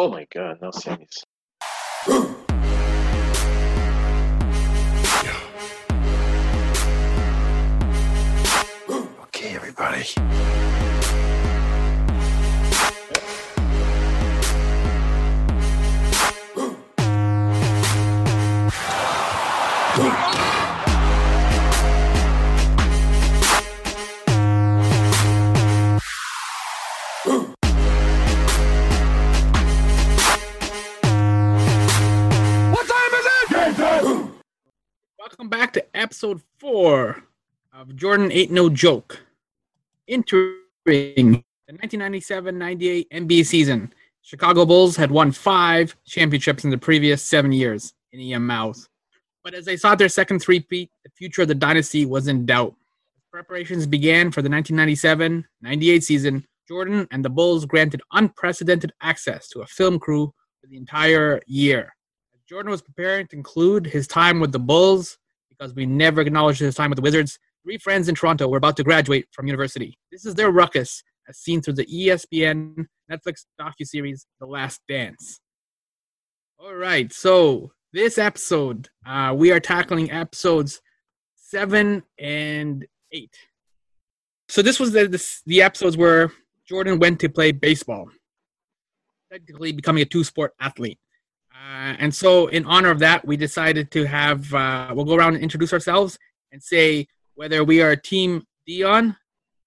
[0.00, 0.78] Oh my god, no uh-huh.
[0.78, 1.24] Sammy's.
[9.24, 10.04] Okay, everybody.
[36.18, 37.22] Episode four
[37.72, 39.20] of Jordan Ain't No Joke.
[40.08, 40.64] Entering
[41.68, 43.92] the 1997-98 NBA season,
[44.22, 48.88] Chicago Bulls had won five championships in the previous seven years in EM Mouth.
[49.44, 52.74] But as they sought their second three-peat, the future of the dynasty was in doubt.
[53.32, 56.44] Preparations began for the 1997-98 season.
[56.66, 61.94] Jordan and the Bulls granted unprecedented access to a film crew for the entire year.
[62.48, 65.16] Jordan was preparing to conclude his time with the Bulls
[65.58, 67.38] because we never acknowledged his time with the Wizards.
[67.64, 69.98] Three friends in Toronto were about to graduate from university.
[70.12, 75.40] This is their ruckus, as seen through the ESPN Netflix docuseries The Last Dance.
[76.58, 80.80] All right, so this episode, uh, we are tackling episodes
[81.36, 83.36] seven and eight.
[84.48, 86.32] So this was the, the the episodes where
[86.66, 88.08] Jordan went to play baseball,
[89.30, 90.98] technically becoming a two-sport athlete.
[91.58, 95.34] Uh, and so, in honor of that, we decided to have uh, we'll go around
[95.34, 96.18] and introduce ourselves
[96.52, 99.16] and say whether we are Team Deion,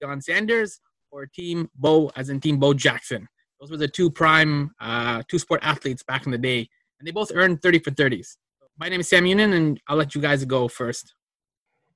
[0.02, 3.28] Deion Sanders, or Team Bo, as in Team Bo Jackson.
[3.60, 7.12] Those were the two prime uh, two sport athletes back in the day, and they
[7.12, 8.36] both earned 30 for 30s.
[8.78, 11.14] My name is Sam Unin, and I'll let you guys go first.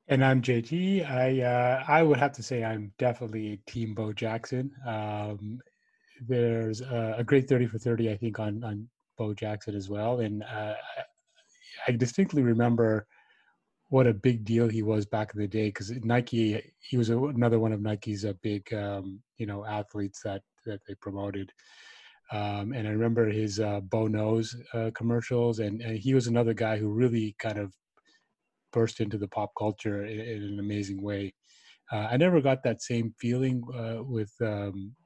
[0.09, 1.11] And I'm JT.
[1.11, 4.71] I uh, I would have to say I'm definitely Team Bo Jackson.
[4.87, 5.61] Um,
[6.21, 10.21] there's a, a great 30 for 30, I think, on on Bo Jackson as well.
[10.21, 10.75] And uh,
[11.87, 13.07] I distinctly remember
[13.89, 17.19] what a big deal he was back in the day because Nike, he was a,
[17.19, 21.53] another one of Nike's uh, big, um, you know, athletes that that they promoted.
[22.33, 26.55] Um, and I remember his uh, Bo Knows uh, commercials, and, and he was another
[26.55, 27.73] guy who really kind of
[28.73, 31.33] burst into the pop culture in, in an amazing way.
[31.93, 34.97] Uh, I never got that same feeling uh, with um,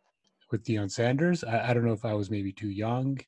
[0.51, 1.45] with Deion Sanders.
[1.45, 3.19] I, I don't know if I was maybe too young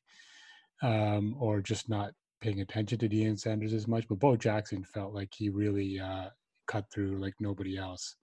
[0.83, 2.11] um, or just not
[2.41, 4.07] paying attention to Deion Sanders as much.
[4.07, 6.27] But Bo Jackson felt like he really uh,
[6.67, 8.15] cut through like nobody else.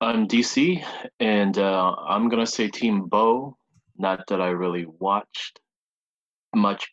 [0.00, 0.84] I'm DC,
[1.18, 3.56] and uh, I'm gonna say Team Bo.
[3.96, 5.58] Not that I really watched
[6.54, 6.86] much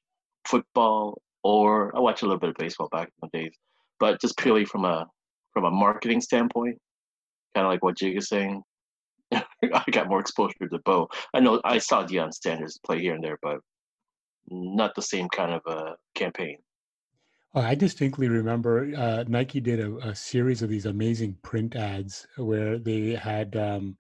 [0.48, 3.56] football, or I watched a little bit of baseball back in the days,
[4.00, 5.08] but just purely from a
[5.54, 6.78] from a marketing standpoint,
[7.54, 8.62] kind of like what Jig is saying.
[9.34, 11.08] I got more exposure to Bo.
[11.34, 13.60] I know I saw Deion Sanders play here and there, but
[14.48, 16.58] not the same kind of a campaign.
[17.54, 22.28] Oh, I distinctly remember uh, Nike did a, a, series of these amazing print ads
[22.36, 23.96] where they had, um,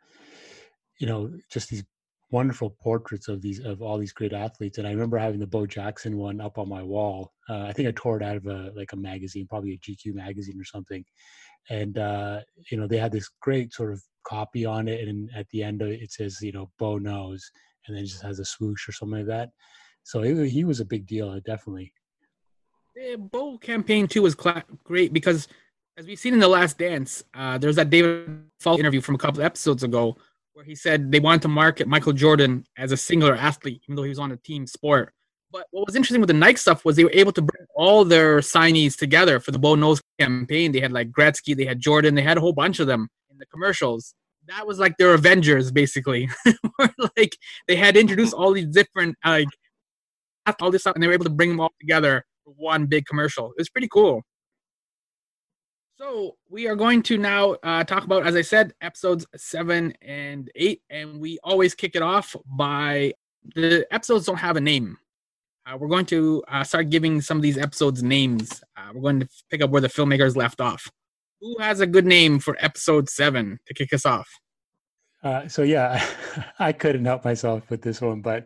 [1.00, 1.86] you know, just these
[2.32, 4.78] wonderful portraits of these of all these great athletes.
[4.78, 7.32] And I remember having the Bo Jackson one up on my wall.
[7.50, 10.14] Uh, I think I tore it out of a like a magazine, probably a GQ
[10.14, 11.06] magazine or something.
[11.70, 15.48] And uh, you know, they had this great sort of copy on it, and at
[15.50, 17.50] the end it says, you know, Bo knows,
[17.88, 19.50] and then it just has a swoosh or something like that.
[20.06, 21.92] So it, he was a big deal, uh, definitely.
[22.96, 25.48] The Bo campaign too was cla- great because,
[25.98, 29.18] as we've seen in the Last Dance, uh, there's that David Falk interview from a
[29.18, 30.16] couple episodes ago
[30.54, 34.04] where he said they wanted to market Michael Jordan as a singular athlete, even though
[34.04, 35.12] he was on a team sport.
[35.52, 38.06] But what was interesting with the Nike stuff was they were able to bring all
[38.06, 40.72] their signees together for the Bo Knows campaign.
[40.72, 43.40] They had like Gretzky, they had Jordan, they had a whole bunch of them in
[43.40, 44.14] the commercials.
[44.48, 46.30] That was like their Avengers, basically.
[47.18, 47.36] like
[47.68, 49.48] they had introduced all these different like
[50.62, 53.06] all this stuff, and they were able to bring them all together for one big
[53.06, 53.48] commercial.
[53.48, 54.22] It was pretty cool.
[55.98, 60.52] So we are going to now uh, talk about, as I said, episodes seven and
[60.56, 63.14] eight, and we always kick it off by
[63.56, 64.98] the episodes don't have a name.
[65.66, 68.62] Uh, we're going to uh, start giving some of these episodes names.
[68.76, 70.86] Uh, we're going to pick up where the filmmakers left off.
[71.42, 74.28] Who has a good name for episode seven to kick us off?
[75.24, 76.06] Uh, so yeah,
[76.60, 78.46] I couldn't help myself with this one, but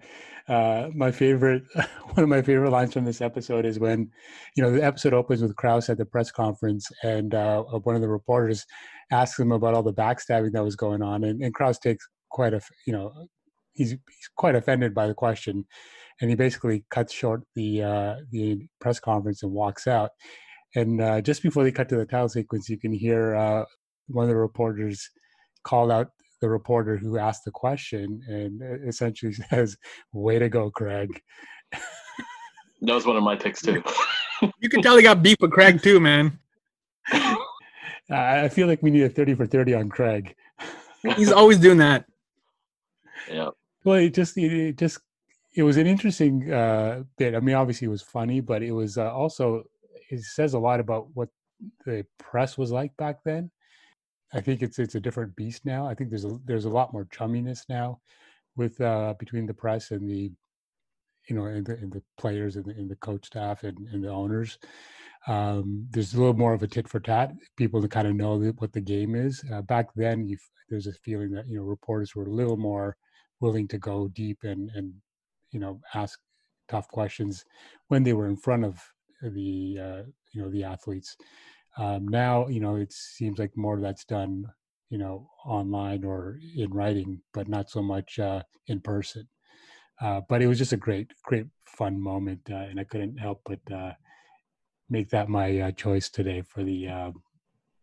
[0.50, 4.12] uh, my favorite, one of my favorite lines from this episode is when,
[4.56, 8.02] you know, the episode opens with Krause at the press conference, and uh, one of
[8.02, 8.66] the reporters
[9.12, 12.54] asks him about all the backstabbing that was going on, and, and Krause takes quite
[12.54, 13.14] a, you know,
[13.74, 15.66] he's he's quite offended by the question,
[16.20, 20.12] and he basically cuts short the uh, the press conference and walks out.
[20.76, 23.66] And uh, just before they cut to the title sequence, you can hear uh,
[24.08, 25.10] one of the reporters
[25.64, 26.10] call out
[26.42, 29.78] the reporter who asked the question and essentially says,
[30.14, 31.22] "Way to go, Craig."
[31.72, 33.84] that was one of my picks too.
[34.60, 36.40] you can tell he got beef with Craig too, man.
[38.12, 40.36] I feel like we need a thirty for thirty on Craig.
[41.16, 42.06] He's always doing that.
[43.30, 43.50] Yeah.
[43.84, 45.00] Well, it just it just
[45.56, 47.36] it was an interesting uh, bit.
[47.36, 49.64] I mean, obviously it was funny, but it was uh, also
[50.10, 51.30] it says a lot about what
[51.86, 53.52] the press was like back then.
[54.34, 55.88] I think it's it's a different beast now.
[55.88, 58.00] I think there's a there's a lot more chumminess now
[58.56, 60.32] with uh, between the press and the
[61.28, 64.04] you know and the, and the players and the, and the coach staff and, and
[64.04, 64.58] the owners.
[65.28, 67.34] Um, there's a little more of a tit for tat.
[67.58, 69.44] People to kind of know what the game is.
[69.52, 70.30] Uh, back then,
[70.70, 72.96] there's a feeling that you know reporters were a little more
[73.42, 74.94] willing to go deep and and
[75.52, 76.20] you know ask
[76.68, 77.44] tough questions
[77.88, 78.80] when they were in front of
[79.22, 80.04] the uh,
[80.34, 81.18] you know the athletes.
[81.80, 84.46] Um, now you know it seems like more of that's done
[84.90, 89.28] you know online or in writing, but not so much uh, in person.
[90.02, 93.42] Uh, but it was just a great, great, fun moment, uh, and I couldn't help
[93.46, 93.94] but uh,
[94.90, 97.12] make that my uh, choice today for the uh,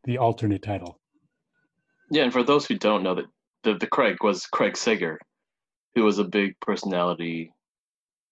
[0.05, 1.01] the alternate title.
[2.11, 3.27] Yeah, and for those who don't know, that
[3.65, 5.19] the the Craig was Craig Sager,
[5.95, 7.51] who was a big personality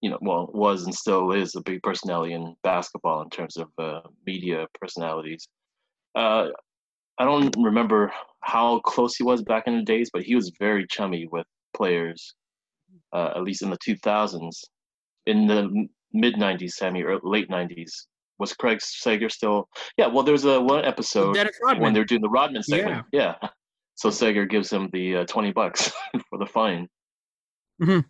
[0.05, 3.69] you know, well, was and still is a big personality in basketball in terms of
[3.79, 5.49] uh, media personalities.
[6.15, 6.49] Uh,
[7.19, 10.87] I don't remember how close he was back in the days, but he was very
[10.89, 12.35] chummy with players,
[13.13, 14.65] uh, at least in the 2000s.
[15.27, 17.91] In the mid 90s, Sammy, or late 90s,
[18.39, 19.69] was Craig Sager still?
[19.97, 21.37] Yeah, well, there was a one episode
[21.79, 23.07] when they're doing the Rodman segment.
[23.13, 23.35] Yeah.
[23.43, 23.49] yeah.
[23.95, 25.93] So Sager gives him the uh, 20 bucks
[26.31, 26.89] for the fine.
[27.81, 28.01] Mm-hmm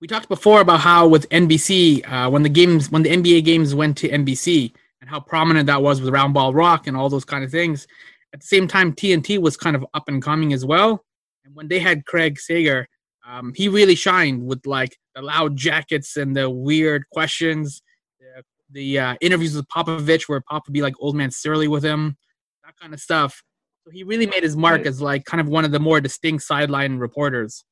[0.00, 3.74] we talked before about how with NBC, uh, when the games, when the NBA games
[3.74, 7.44] went to NBC, and how prominent that was with Roundball Rock and all those kind
[7.44, 7.86] of things.
[8.32, 11.04] At the same time, TNT was kind of up and coming as well.
[11.44, 12.88] And when they had Craig Sager,
[13.26, 17.82] um, he really shined with like the loud jackets and the weird questions,
[18.18, 21.84] the, the uh, interviews with Popovich, where Pop would be like old man surly with
[21.84, 22.16] him,
[22.64, 23.42] that kind of stuff.
[23.84, 26.42] So he really made his mark as like kind of one of the more distinct
[26.42, 27.64] sideline reporters.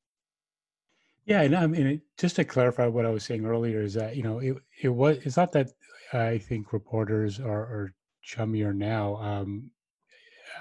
[1.26, 4.22] Yeah, and I mean, just to clarify what I was saying earlier is that you
[4.22, 5.70] know it it was it's not that
[6.12, 9.16] I think reporters are, are chummier now.
[9.16, 9.70] Um,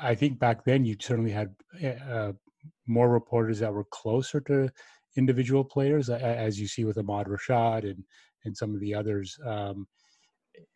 [0.01, 2.33] I think back then you certainly had eh, uh,
[2.87, 4.69] more reporters that were closer to
[5.15, 8.03] individual players, as you see with Ahmad Rashad and
[8.45, 9.37] and some of the others.
[9.45, 9.87] Um,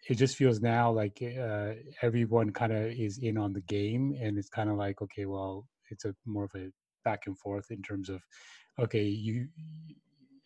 [0.09, 4.37] it just feels now like uh, everyone kind of is in on the game, and
[4.37, 6.69] it's kind of like okay, well, it's a more of a
[7.03, 8.21] back and forth in terms of
[8.79, 9.47] okay, you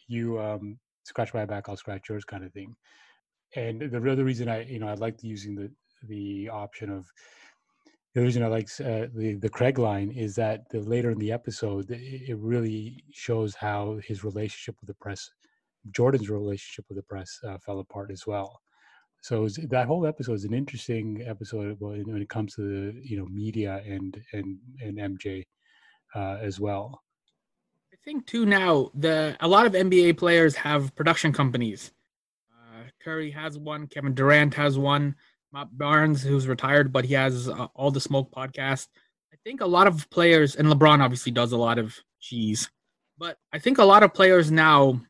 [0.08, 2.76] you um, scratch my back, I'll scratch yours, kind of thing.
[3.56, 5.72] And the other reason I, you know, I liked using the
[6.08, 7.06] the option of
[8.16, 11.32] the reason I like uh, the the Craig line is that the later in the
[11.32, 15.30] episode, it really shows how his relationship with the press,
[15.92, 18.62] Jordan's relationship with the press, uh, fell apart as well.
[19.22, 23.26] So that whole episode is an interesting episode when it comes to the you know
[23.26, 25.46] media and and and MJ
[26.16, 27.02] uh, as well
[27.94, 31.92] I think too now the a lot of NBA players have production companies.
[33.04, 33.88] Curry has one.
[33.88, 35.16] Kevin Durant has one.
[35.54, 38.88] Matt Barnes, who's retired, but he has uh, all the smoke podcast.
[39.34, 42.70] I think a lot of players, and LeBron obviously does a lot of cheese,
[43.18, 45.02] but I think a lot of players now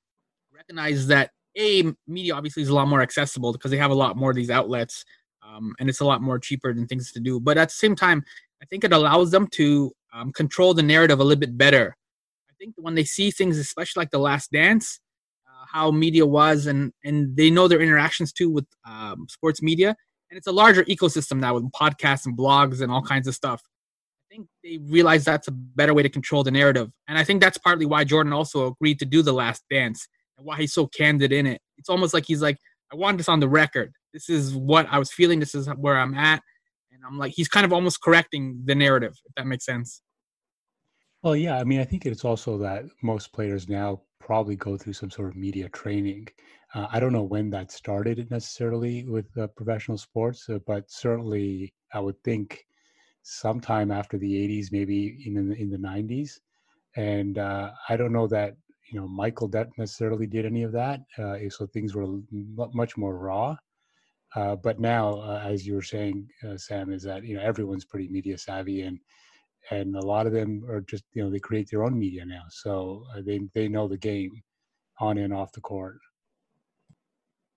[0.54, 4.18] recognize that a media obviously is a lot more accessible because they have a lot
[4.18, 5.06] more of these outlets,
[5.44, 7.39] um, and it's a lot more cheaper than things to do.
[7.39, 8.24] But at the same time,
[8.62, 11.96] I think it allows them to um, control the narrative a little bit better
[12.51, 15.00] I think when they see things, especially like The Last Dance,
[15.72, 19.96] how media was, and and they know their interactions too with um, sports media,
[20.30, 23.62] and it's a larger ecosystem now with podcasts and blogs and all kinds of stuff.
[24.30, 27.42] I think they realize that's a better way to control the narrative, and I think
[27.42, 30.88] that's partly why Jordan also agreed to do The Last Dance and why he's so
[30.88, 31.62] candid in it.
[31.78, 32.58] It's almost like he's like,
[32.92, 33.94] I want this on the record.
[34.13, 35.40] This is what I was feeling.
[35.40, 36.42] This is where I'm at.
[36.92, 40.01] And I'm like, he's kind of almost correcting the narrative, if that makes sense.
[41.24, 44.94] Well, yeah, I mean, I think it's also that most players now probably go through
[44.94, 46.28] some sort of media training.
[46.74, 51.74] Uh, I don't know when that started necessarily with uh, professional sports, uh, but certainly
[51.94, 52.66] I would think
[53.24, 56.40] sometime after the 80s, maybe in the, in the 90s.
[56.96, 58.56] And uh, I don't know that
[58.92, 63.18] you know Michael that necessarily did any of that, uh, so things were much more
[63.18, 63.56] raw.
[64.36, 68.38] Uh, but now, as you were saying, Sam, is that you know everyone's pretty media
[68.38, 69.00] savvy and
[69.70, 72.44] and a lot of them are just you know they create their own media now,
[72.50, 74.32] so uh, they they know the game
[75.00, 76.00] on and off the court.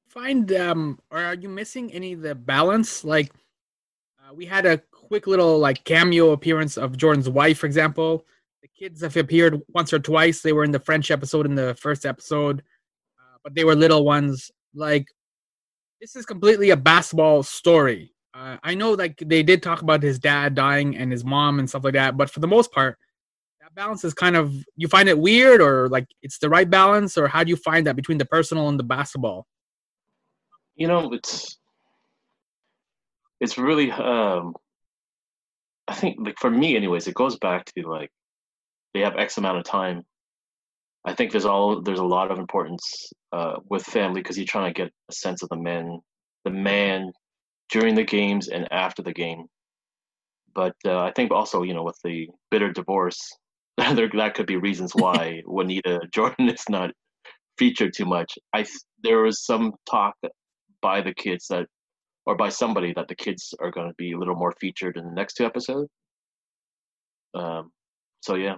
[0.09, 3.05] Find um, or are you missing any of the balance?
[3.05, 3.33] Like
[4.21, 8.25] uh, we had a quick little like cameo appearance of Jordan's wife, for example.
[8.63, 10.41] the kids have appeared once or twice.
[10.41, 12.61] They were in the French episode in the first episode,
[13.19, 14.51] uh, but they were little ones.
[14.75, 15.07] Like
[16.01, 18.14] this is completely a basketball story.
[18.35, 21.69] Uh, I know like they did talk about his dad dying and his mom and
[21.69, 22.99] stuff like that, but for the most part,
[23.61, 27.17] that balance is kind of you find it weird or like it's the right balance
[27.17, 29.47] or how do you find that between the personal and the basketball?
[30.75, 31.59] You know, it's
[33.41, 34.55] it's really um
[35.87, 38.11] I think like for me anyways, it goes back to like
[38.95, 40.03] they have X amount of time.
[41.05, 44.73] I think there's all there's a lot of importance uh, with family because you're trying
[44.73, 46.01] to get a sense of the men,
[46.45, 47.13] the man
[47.71, 49.47] during the games and after the game.
[50.55, 53.21] But uh, I think also you know with the bitter divorce,
[53.77, 56.91] there that could be reasons why Juanita Jordan is not
[57.59, 58.39] featured too much.
[58.53, 58.65] I
[59.03, 60.15] there was some talk
[60.81, 61.67] by the kids that
[62.27, 65.05] or by somebody that the kids are going to be a little more featured in
[65.05, 65.91] the next two episodes.
[67.35, 67.71] Um,
[68.21, 68.57] so yeah.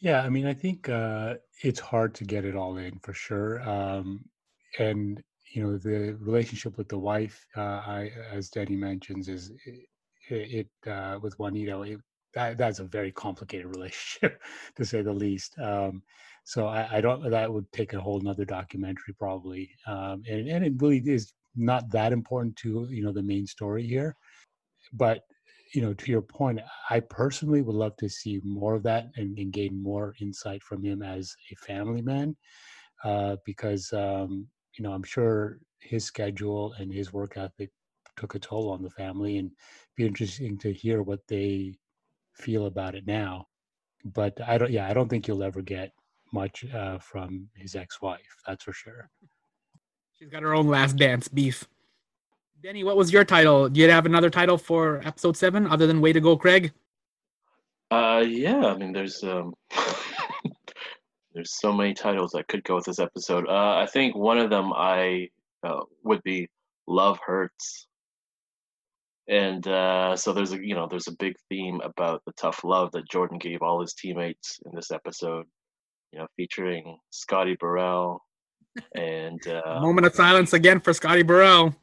[0.00, 3.60] Yeah, I mean, I think uh, it's hard to get it all in for sure.
[3.68, 4.24] Um,
[4.78, 10.68] and you know, the relationship with the wife, uh, I, as Danny mentions, is it,
[10.84, 11.82] it uh, with Juanita.
[11.82, 12.00] It,
[12.34, 14.40] that that's a very complicated relationship,
[14.76, 15.58] to say the least.
[15.58, 16.02] Um,
[16.44, 17.28] so I, I, don't.
[17.30, 21.90] That would take a whole nother documentary probably, um, and and it really is not
[21.90, 24.16] that important to you know the main story here
[24.92, 25.22] but
[25.74, 29.36] you know to your point i personally would love to see more of that and,
[29.38, 32.36] and gain more insight from him as a family man
[33.04, 34.46] uh, because um,
[34.80, 37.70] you know i'm sure his schedule and his work ethic
[38.16, 39.50] took a toll on the family and
[39.94, 41.74] be interesting to hear what they
[42.32, 43.46] feel about it now
[44.14, 45.92] but i don't yeah i don't think you'll ever get
[46.32, 49.10] much uh, from his ex-wife that's for sure
[50.18, 51.66] She's got her own last dance beef.
[52.62, 53.70] Denny, what was your title?
[53.70, 56.74] Do you have another title for episode seven other than Way to Go, Craig?
[57.90, 58.66] Uh, yeah.
[58.66, 59.54] I mean, there's um,
[61.34, 63.46] there's so many titles that could go with this episode.
[63.48, 65.28] Uh, I think one of them I
[65.62, 66.48] uh, would be
[66.86, 67.86] Love Hurts,
[69.28, 72.90] and uh, so there's a you know there's a big theme about the tough love
[72.92, 75.46] that Jordan gave all his teammates in this episode.
[76.12, 78.24] You know, featuring Scotty Burrell,
[78.94, 81.74] and uh, moment of silence again for Scotty Burrell.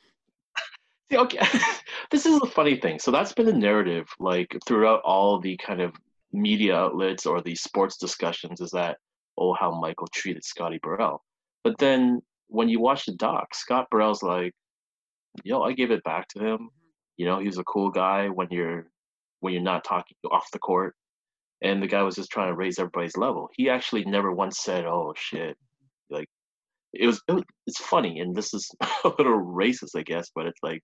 [1.09, 1.39] See, okay,
[2.11, 2.99] this is a funny thing.
[2.99, 5.95] So that's been the narrative, like throughout all the kind of
[6.33, 8.97] media outlets or the sports discussions, is that
[9.37, 11.23] oh how Michael treated Scotty Burrell.
[11.63, 14.53] But then when you watch the doc, Scott Burrell's like,
[15.43, 16.69] yo, I gave it back to him.
[17.17, 18.87] You know, he was a cool guy when you're
[19.39, 20.95] when you're not talking off the court.
[21.61, 23.49] And the guy was just trying to raise everybody's level.
[23.55, 25.57] He actually never once said, "Oh shit,
[26.09, 26.27] like
[26.93, 28.69] it was, it was it's funny and this is
[29.05, 30.81] a little racist i guess but it's like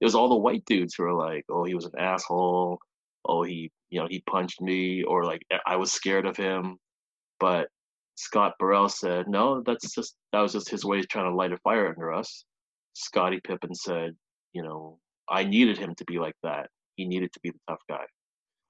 [0.00, 2.78] it was all the white dudes who were like oh he was an asshole
[3.26, 6.76] oh he you know he punched me or like i was scared of him
[7.40, 7.68] but
[8.16, 11.52] scott burrell said no that's just that was just his way of trying to light
[11.52, 12.44] a fire under us
[12.94, 14.12] scottie pippen said
[14.52, 17.82] you know i needed him to be like that he needed to be the tough
[17.88, 18.04] guy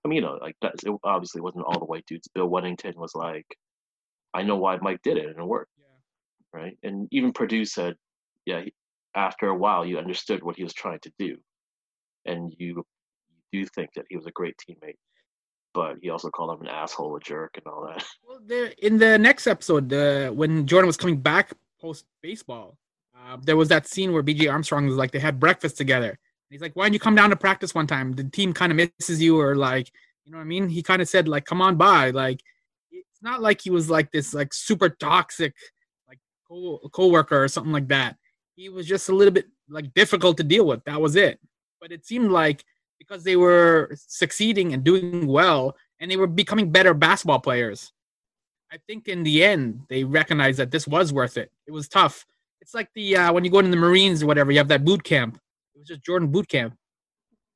[0.04, 2.94] i mean you know like that it obviously wasn't all the white dudes bill wennington
[2.96, 3.46] was like
[4.34, 6.60] i know why mike did it and it worked Yeah.
[6.60, 6.78] right?
[6.82, 7.94] And even Perdue said,
[8.46, 8.62] yeah,
[9.14, 11.36] after a while, you understood what he was trying to do,
[12.26, 12.84] and you,
[13.52, 14.96] you do think that he was a great teammate.
[15.76, 18.02] But he also called him an asshole, a jerk, and all that.
[18.26, 18.40] Well,
[18.78, 22.78] in the next episode, uh, when Jordan was coming back post baseball,
[23.14, 26.18] uh, there was that scene where BJ Armstrong was like they had breakfast together.
[26.48, 28.14] He's like, "Why don't you come down to practice one time?
[28.14, 29.92] The team kind of misses you, or like,
[30.24, 32.40] you know what I mean?" He kind of said, "Like, come on by." Like,
[32.90, 35.54] it's not like he was like this like super toxic
[36.08, 38.16] like co coworker or something like that.
[38.54, 40.84] He was just a little bit like difficult to deal with.
[40.84, 41.38] That was it.
[41.82, 42.64] But it seemed like
[42.98, 47.92] because they were succeeding and doing well and they were becoming better basketball players.
[48.72, 51.50] I think in the end they recognized that this was worth it.
[51.66, 52.26] It was tough.
[52.60, 54.84] It's like the uh, when you go in the Marines or whatever, you have that
[54.84, 55.38] boot camp.
[55.74, 56.74] It was just Jordan boot camp.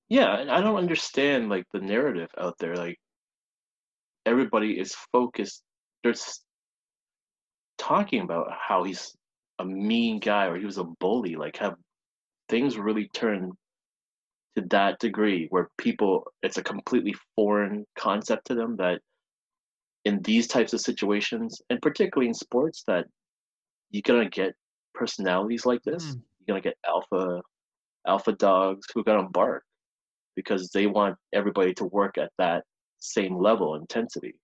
[0.09, 2.76] Yeah, and I don't understand like the narrative out there.
[2.76, 2.99] Like
[4.26, 5.62] everybody is focused.
[6.04, 6.40] There's
[7.78, 9.16] talking about how he's
[9.59, 11.76] a mean guy or he was a bully like have
[12.49, 13.52] things really turned
[14.57, 19.00] to that degree where people it's a completely foreign concept to them that
[20.04, 23.07] in these types of situations and particularly in sports that
[23.90, 24.54] you're gonna get
[24.95, 26.21] personalities like this mm.
[26.38, 27.40] you're gonna get alpha
[28.07, 29.62] alpha dogs who are gonna bark
[30.35, 32.64] because they want everybody to work at that
[32.99, 34.35] same level intensity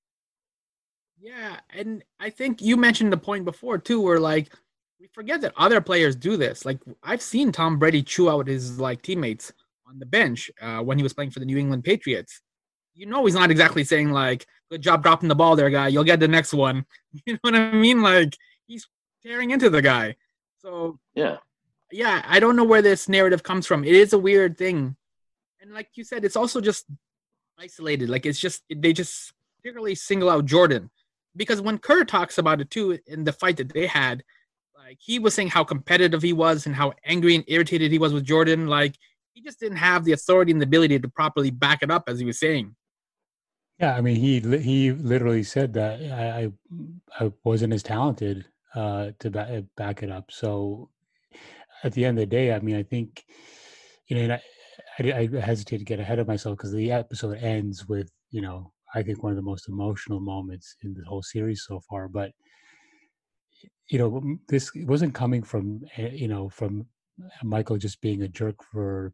[1.21, 4.53] yeah, and I think you mentioned the point before too, where like
[5.01, 6.65] we forget that other players do this.
[6.65, 9.53] Like I've seen Tom Brady chew out his like teammates
[9.89, 12.41] on the bench uh, when he was playing for the New England Patriots.
[12.95, 15.89] You know, he's not exactly saying like good job dropping the ball there, guy.
[15.89, 16.85] You'll get the next one.
[17.25, 18.03] You know what I mean?
[18.03, 18.87] Like he's
[19.23, 20.17] tearing into the guy.
[20.59, 21.39] So Yeah.
[21.91, 23.85] yeah, I don't know where this narrative comes from.
[23.85, 24.97] It is a weird thing,
[25.61, 26.85] and like you said, it's also just
[27.59, 28.11] isolated.
[28.11, 30.91] Like it's just they just particularly single out Jordan
[31.37, 34.23] because when Kerr talks about it too in the fight that they had,
[34.77, 38.13] like he was saying how competitive he was and how angry and irritated he was
[38.13, 38.67] with Jordan.
[38.67, 38.97] Like
[39.37, 42.19] he just didn't have the authority and the ability to properly back it up, as
[42.19, 42.75] he was saying.
[43.79, 46.51] Yeah, I mean, he he literally said that I
[47.21, 50.31] I, wasn't as talented uh, to ba- back it up.
[50.31, 50.89] So
[51.85, 53.27] at the end of the day, I mean, I think
[54.09, 54.39] you know,
[54.99, 58.41] I, I, I hesitate to get ahead of myself because the episode ends with you
[58.41, 62.09] know, I think one of the most emotional moments in the whole series so far.
[62.09, 62.31] But
[63.91, 66.87] you know, this wasn't coming from eh, you know from
[67.45, 69.13] Michael just being a jerk for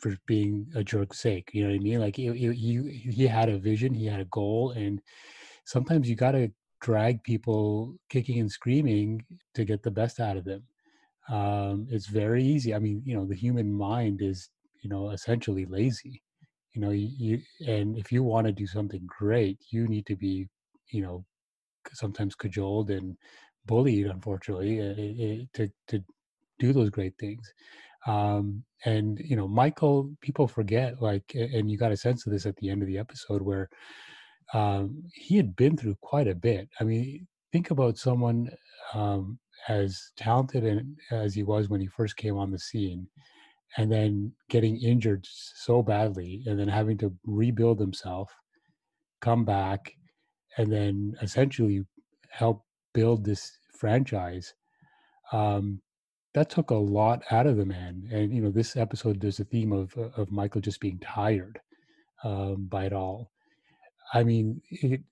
[0.00, 1.50] for being a jerk's sake.
[1.52, 2.00] You know what I mean?
[2.00, 5.00] Like you, you, he had a vision, he had a goal, and
[5.64, 10.44] sometimes you got to drag people kicking and screaming to get the best out of
[10.44, 10.64] them.
[11.28, 12.74] Um, it's very easy.
[12.74, 14.50] I mean, you know, the human mind is,
[14.82, 16.22] you know, essentially lazy.
[16.74, 20.48] You know, you, and if you want to do something great, you need to be,
[20.90, 21.24] you know,
[21.92, 23.16] sometimes cajoled and
[23.66, 26.04] bullied, unfortunately, uh, uh, to to
[26.58, 27.52] do those great things
[28.06, 32.46] um and you know michael people forget like and you got a sense of this
[32.46, 33.68] at the end of the episode where
[34.54, 36.68] um he had been through quite a bit.
[36.80, 38.50] I mean think about someone
[38.94, 39.38] um
[39.68, 43.06] as talented and as he was when he first came on the scene
[43.76, 48.32] and then getting injured so badly and then having to rebuild himself
[49.20, 49.92] come back
[50.56, 51.84] and then essentially
[52.30, 52.64] help
[52.94, 54.54] build this franchise.
[55.32, 55.80] Um
[56.34, 59.44] that took a lot out of the man and you know this episode there's a
[59.44, 61.60] theme of of michael just being tired
[62.24, 63.30] um by it all.
[64.12, 65.02] I mean it,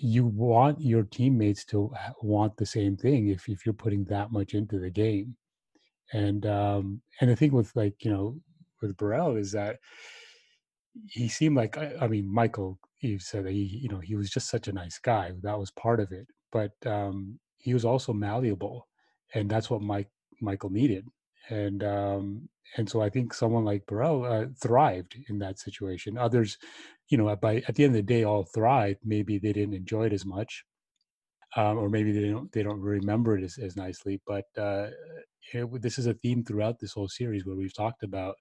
[0.00, 4.54] you want your teammates to want the same thing if if you're putting that much
[4.54, 5.36] into the game.
[6.12, 8.40] And um and the thing with like you know
[8.82, 9.78] with Burrell is that
[11.08, 14.30] he seemed like I, I mean Michael you said that he you know he was
[14.30, 16.26] just such a nice guy that was part of it.
[16.52, 18.88] But um he was also malleable
[19.34, 20.08] and that's what Mike
[20.40, 21.06] Michael needed
[21.50, 26.18] and um and so I think someone like Burrell uh, thrived in that situation.
[26.18, 26.58] Others
[27.08, 29.00] you know by at the end of the day all thrived.
[29.04, 30.64] Maybe they didn't enjoy it as much
[31.56, 34.88] um, or maybe they don't they don't remember it as, as nicely but uh
[35.52, 38.34] it, this is a theme throughout this whole series where we've talked about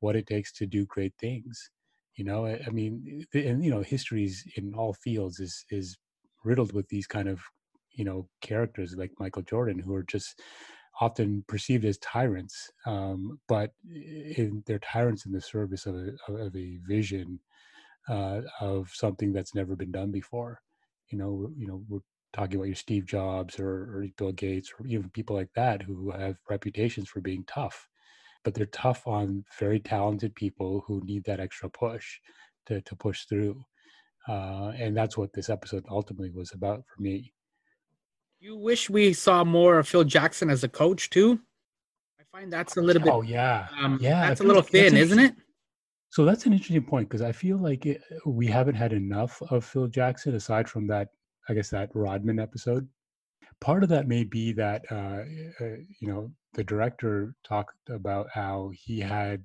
[0.00, 1.70] what it takes to do great things
[2.16, 2.46] you know?
[2.46, 5.96] I, I mean and you know histories in all fields is is
[6.44, 7.40] riddled with these kind of
[7.92, 10.40] you know characters like michael jordan who are just
[11.00, 16.54] often perceived as tyrants um, but in, they're tyrants in the service of a, of
[16.56, 17.38] a vision
[18.08, 20.60] uh, of something that's never been done before
[21.10, 22.00] you know you know we're
[22.32, 26.10] talking about your steve jobs or, or bill gates or even people like that who
[26.10, 27.88] have reputations for being tough
[28.44, 32.18] but they're tough on very talented people who need that extra push
[32.66, 33.64] to, to push through.
[34.28, 37.32] Uh, and that's what this episode ultimately was about for me.
[38.40, 41.40] You wish we saw more of Phil Jackson as a coach too.
[42.20, 43.12] I find that's a little bit.
[43.12, 44.28] Oh yeah, um, yeah.
[44.28, 45.34] That's a little like thin, isn't it?
[46.10, 49.64] So that's an interesting point because I feel like it, we haven't had enough of
[49.64, 51.08] Phil Jackson aside from that,
[51.48, 52.88] I guess that Rodman episode.
[53.60, 55.22] Part of that may be that uh,
[55.60, 59.44] uh, you know the director talked about how he had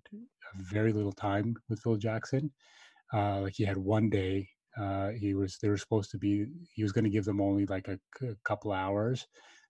[0.56, 2.52] very little time with Phil Jackson.
[3.12, 4.48] Uh, like he had one day.
[4.78, 6.48] Uh, he was they were supposed to be.
[6.74, 8.00] He was going to give them only like a
[8.44, 9.28] couple hours.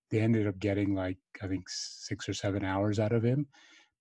[0.10, 3.48] They ended up getting like I think six or seven hours out of him,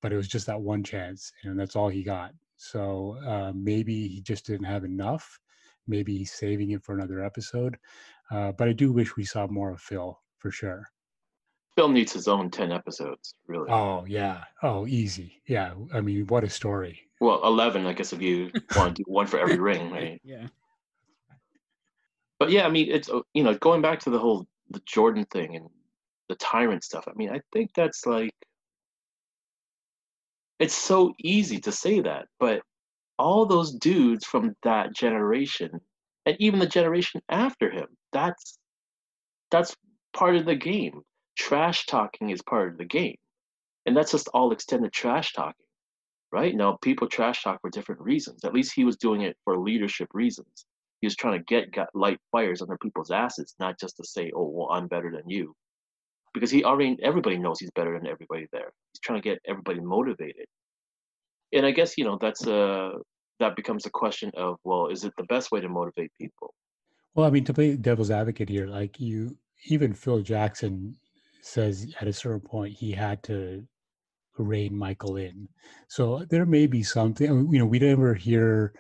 [0.01, 2.33] but it was just that one chance, and that's all he got.
[2.57, 5.41] So uh, maybe he just didn't have enough.
[5.89, 7.77] Maybe he's saving it for another episode.
[8.31, 10.89] Uh, but I do wish we saw more of Phil for sure.
[11.75, 13.71] Phil needs his own 10 episodes, really.
[13.71, 14.45] Oh yeah.
[14.63, 15.43] Oh easy.
[15.47, 15.75] Yeah.
[15.93, 17.01] I mean, what a story.
[17.21, 20.21] Well, 11, I guess, if you want to do one for every ring, right?
[20.25, 20.49] Yeah.
[22.43, 25.25] But yeah, I mean, it's, uh, you know, going back to the whole the Jordan
[25.27, 25.69] thing and
[26.29, 28.35] the tyrant stuff, I mean, I think that's like,
[30.59, 32.63] it's so easy to say that, but
[33.17, 35.71] all those dudes from that generation
[36.27, 38.59] and even the generation after him, that's,
[39.53, 39.77] that's
[40.13, 41.03] part of the game.
[41.39, 43.19] Trash talking is part of the game.
[43.87, 45.67] And that's just all extended trash talking,
[46.33, 46.57] right?
[46.57, 48.45] Now, people trash talk for different reasons.
[48.45, 50.67] At least he was doing it for leadership reasons.
[51.03, 54.31] He was trying to get, get light fires under people's asses, not just to say,
[54.35, 55.53] "Oh, well, I'm better than you,"
[56.33, 58.73] because he already everybody knows he's better than everybody there.
[58.93, 60.47] He's trying to get everybody motivated,
[61.53, 62.93] and I guess you know that's uh
[63.41, 66.55] that becomes a question of well, is it the best way to motivate people?
[67.15, 69.37] Well, I mean, to play devil's advocate here, like you,
[69.67, 70.97] even Phil Jackson
[71.43, 73.67] says at a certain point he had to
[74.39, 75.49] rein Michael in.
[75.89, 77.53] So there may be something.
[77.53, 78.73] You know, we never hear,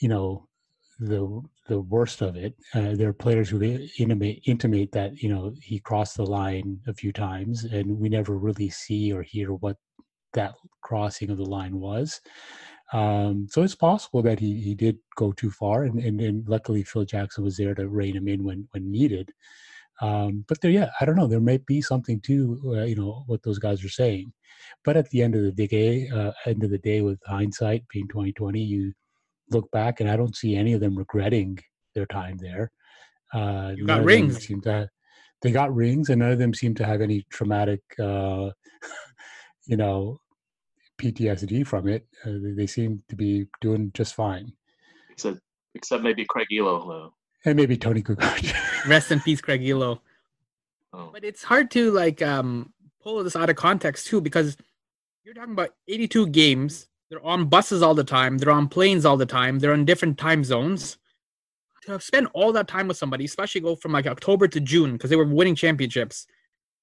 [0.00, 0.48] you know,
[0.98, 2.54] the the worst of it.
[2.74, 3.62] Uh, there are players who
[3.98, 8.36] intimate intimate that you know he crossed the line a few times, and we never
[8.36, 9.76] really see or hear what
[10.34, 12.20] that crossing of the line was.
[12.92, 16.82] Um, so it's possible that he he did go too far, and, and and luckily
[16.84, 19.32] Phil Jackson was there to rein him in when when needed.
[20.00, 21.26] Um, but there, yeah, I don't know.
[21.28, 24.32] There may be something to uh, you know what those guys are saying.
[24.84, 28.08] But at the end of the day, uh, end of the day, with hindsight being
[28.08, 28.92] twenty twenty, you
[29.50, 31.58] look back and I don't see any of them regretting
[31.94, 32.70] their time there.
[33.32, 34.46] Uh, you got rings.
[34.46, 34.88] Seem to have,
[35.42, 38.50] they got rings, and none of them seem to have any traumatic, uh,
[39.66, 40.18] you know,
[40.98, 42.06] PTSD from it.
[42.24, 44.52] Uh, they, they, seem to be doing just fine.
[45.10, 45.38] Except,
[45.74, 47.14] except maybe Craig Ehlo, though.
[47.44, 48.54] And maybe Toni Kukoc.
[48.88, 50.00] Rest in peace, Craig Ehlo.
[50.92, 51.10] Oh.
[51.12, 54.56] But it's hard to like um, pull this out of context too, because
[55.24, 58.38] you're talking about 82 games they're on buses all the time.
[58.38, 59.58] They're on planes all the time.
[59.58, 60.98] They're in different time zones.
[61.86, 65.10] To spend all that time with somebody, especially go from like October to June because
[65.10, 66.26] they were winning championships.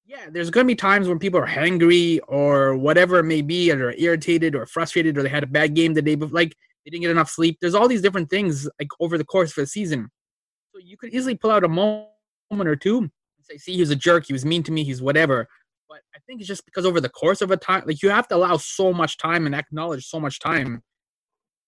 [0.06, 3.72] Yeah, there's going to be times when people are hangry or whatever it may be,
[3.72, 6.54] or irritated or frustrated, or they had a bad game the day before, like
[6.84, 7.58] they didn't get enough sleep.
[7.60, 10.08] There's all these different things like over the course of a season.
[10.72, 12.08] So you could easily pull out a moment
[12.50, 14.26] or two and say, "See, he was a jerk.
[14.26, 14.84] He was mean to me.
[14.84, 15.48] He's whatever."
[16.14, 18.36] I think it's just because over the course of a time, like you have to
[18.36, 20.82] allow so much time and acknowledge so much time.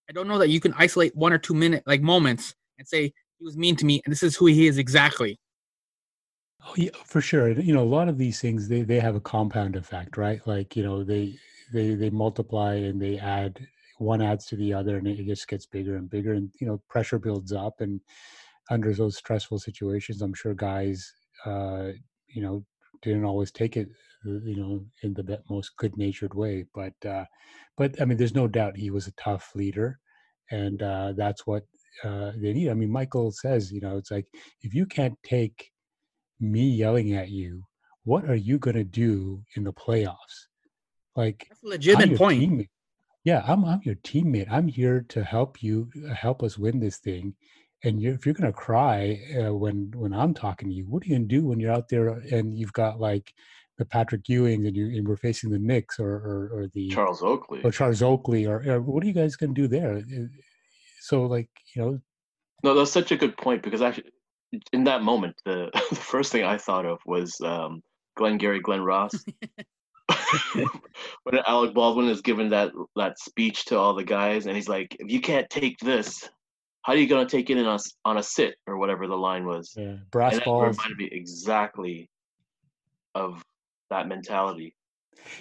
[0.09, 3.05] I don't know that you can isolate one or two minute like moments and say
[3.39, 5.39] he was mean to me and this is who he is exactly.
[6.67, 7.51] Oh yeah, for sure.
[7.51, 10.47] You know, a lot of these things they they have a compound effect, right?
[10.47, 11.35] Like you know they
[11.73, 13.67] they they multiply and they add
[13.99, 16.81] one adds to the other and it just gets bigger and bigger and you know
[16.89, 18.01] pressure builds up and
[18.71, 21.13] under those stressful situations i'm sure guys
[21.47, 21.91] uh
[22.27, 22.65] you know
[23.03, 23.89] didn't always take it
[24.25, 26.67] you know, in the most good-natured way.
[26.75, 27.25] But uh,
[27.77, 29.99] but I mean, there's no doubt he was a tough leader,
[30.51, 31.65] and uh, that's what
[32.03, 32.71] uh, they need.
[32.71, 34.27] I mean, Michael says, you know, it's like
[34.63, 35.71] if you can't take
[36.41, 37.63] me yelling at you,
[38.05, 40.49] what are you going to do in the playoffs?
[41.17, 42.43] Like, that's a legitimate point.
[42.43, 42.69] Teammate.
[43.25, 44.51] Yeah, I'm I'm your teammate.
[44.51, 47.35] I'm here to help you uh, help us win this thing.
[47.83, 51.07] And you're, if you're gonna cry uh, when when I'm talking to you, what are
[51.07, 53.33] you gonna do when you're out there and you've got like
[53.79, 57.23] the Patrick Ewing and, you, and we're facing the Knicks or, or, or the Charles
[57.23, 60.03] Oakley or Charles Oakley or, or what are you guys going to do there?
[61.01, 62.01] So like you know,
[62.63, 64.11] no, that's such a good point because actually,
[64.73, 67.83] in that moment, the the first thing I thought of was um,
[68.17, 69.13] Glenn Gary, Glen Ross.
[71.25, 74.97] when Alec Baldwin is given that that speech to all the guys, and he's like,
[74.99, 76.29] "If you can't take this,
[76.83, 79.47] how are you gonna take it in a, on a sit or whatever the line
[79.47, 80.77] was?" Yeah, brass balls.
[80.77, 82.11] Reminded me exactly
[83.15, 83.43] of
[83.91, 84.75] that mentality.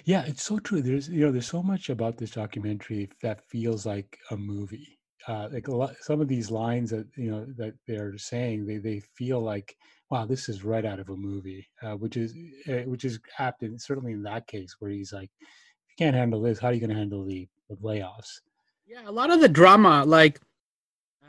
[0.04, 0.82] Yeah, it's so true.
[0.82, 4.98] There's you know there's so much about this documentary that feels like a movie.
[5.26, 8.78] Uh, like a lot, some of these lines that you know that they're saying, they
[8.78, 9.76] they feel like
[10.10, 12.34] wow, this is right out of a movie, uh, which is
[12.68, 16.16] uh, which is apt, and certainly in that case where he's like, if you can't
[16.16, 18.40] handle this, how are you going to handle the, the layoffs?
[18.86, 20.40] Yeah, a lot of the drama, like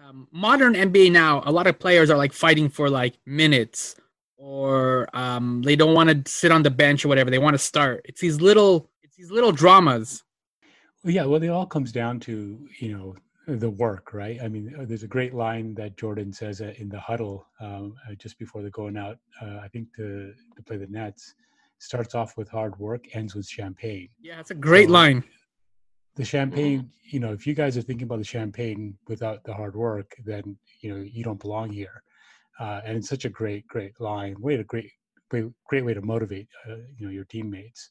[0.05, 3.95] um, modern NBA now, a lot of players are like fighting for like minutes
[4.37, 7.29] or um, they don't want to sit on the bench or whatever.
[7.29, 8.01] They want to start.
[8.05, 10.23] It's these little, it's these little dramas.
[11.03, 11.25] Well, yeah.
[11.25, 13.15] Well, it all comes down to you know
[13.47, 14.39] the work, right?
[14.41, 17.95] I mean, uh, there's a great line that Jordan says uh, in the huddle um,
[18.09, 19.17] uh, just before they're going out.
[19.41, 21.35] Uh, I think to to play the Nets
[21.77, 24.09] starts off with hard work, ends with champagne.
[24.21, 25.23] Yeah, it's a great so, line.
[26.15, 29.75] The champagne, you know, if you guys are thinking about the champagne without the hard
[29.75, 32.03] work, then you know you don't belong here
[32.59, 34.35] uh, and it's such a great, great line.
[34.39, 34.91] Way to great,
[35.29, 37.89] great, great way to motivate uh, you know your teammates.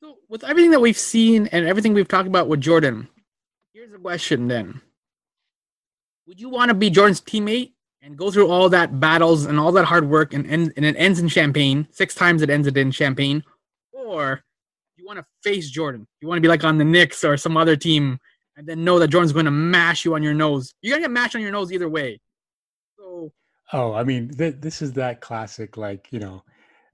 [0.00, 3.08] So, with everything that we've seen and everything we've talked about with Jordan,
[3.72, 4.80] here's a question: Then,
[6.26, 7.72] would you want to be Jordan's teammate
[8.02, 10.96] and go through all that battles and all that hard work and and, and it
[10.98, 11.86] ends in champagne?
[11.92, 13.44] Six times it ends it in champagne,
[13.92, 14.42] or
[14.96, 16.06] you want to face Jordan?
[16.20, 18.18] You want to be like on the Knicks or some other team,
[18.56, 20.74] and then know that Jordan's going to mash you on your nose.
[20.82, 22.20] You're gonna get mashed on your nose either way.
[23.72, 26.44] Oh, I mean, th- this is that classic, like you know,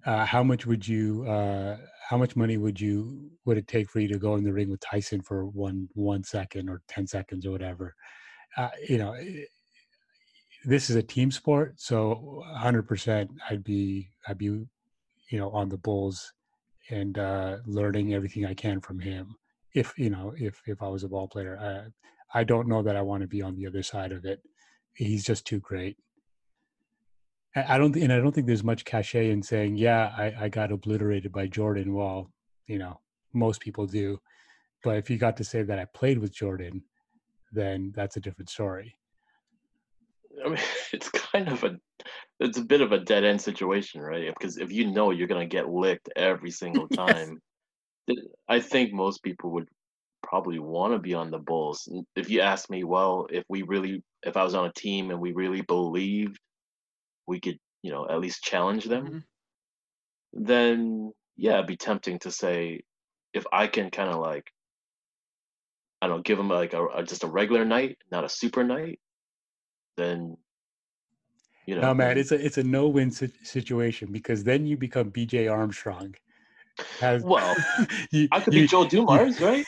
[0.07, 4.01] uh, how much would you, uh, how much money would you, would it take for
[4.01, 7.47] you to go in the ring with Tyson for one one second or ten seconds
[7.47, 7.95] or whatever?
[8.57, 9.45] Uh, you know, eh,
[10.64, 15.79] this is a team sport, so 100%, I'd be, I'd be, you know, on the
[15.79, 16.33] Bulls
[16.91, 19.37] and uh, learning everything I can from him.
[19.75, 21.59] If you know, if if I was a ball player,
[22.35, 24.41] I, I don't know that I want to be on the other side of it.
[24.95, 25.97] He's just too great.
[27.68, 30.73] I don't, and I don't think there's much cachet in saying, "Yeah, I, I got
[30.73, 32.31] obliterated by Jordan." Well,
[32.66, 33.01] you know,
[33.33, 34.21] most people do,
[34.85, 36.83] but if you got to say that I played with Jordan,
[37.53, 38.97] then that's a different story.
[40.44, 40.59] I mean,
[40.92, 41.77] it's kind of a,
[42.40, 44.29] it's a bit of a dead end situation, right?
[44.29, 47.40] Because if you know you're gonna get licked every single time,
[48.07, 48.18] yes.
[48.49, 49.68] I think most people would
[50.23, 51.88] probably want to be on the Bulls.
[52.16, 55.21] If you ask me, well, if we really, if I was on a team and
[55.21, 56.38] we really believed
[57.29, 60.45] we could, you know, at least challenge them, mm-hmm.
[60.45, 62.81] then yeah, it'd be tempting to say,
[63.33, 64.51] if I can kind of like,
[66.03, 68.64] I don't know, give them like a, a, just a regular night, not a super
[68.64, 68.99] night,
[69.97, 70.37] then
[71.67, 71.83] you know.
[71.83, 75.49] No, man, it's a it's a no win situation because then you become B.J.
[75.49, 76.14] Armstrong.
[77.01, 77.55] Has, well,
[78.11, 79.67] you, I could you, be Joe Dumars, you, right?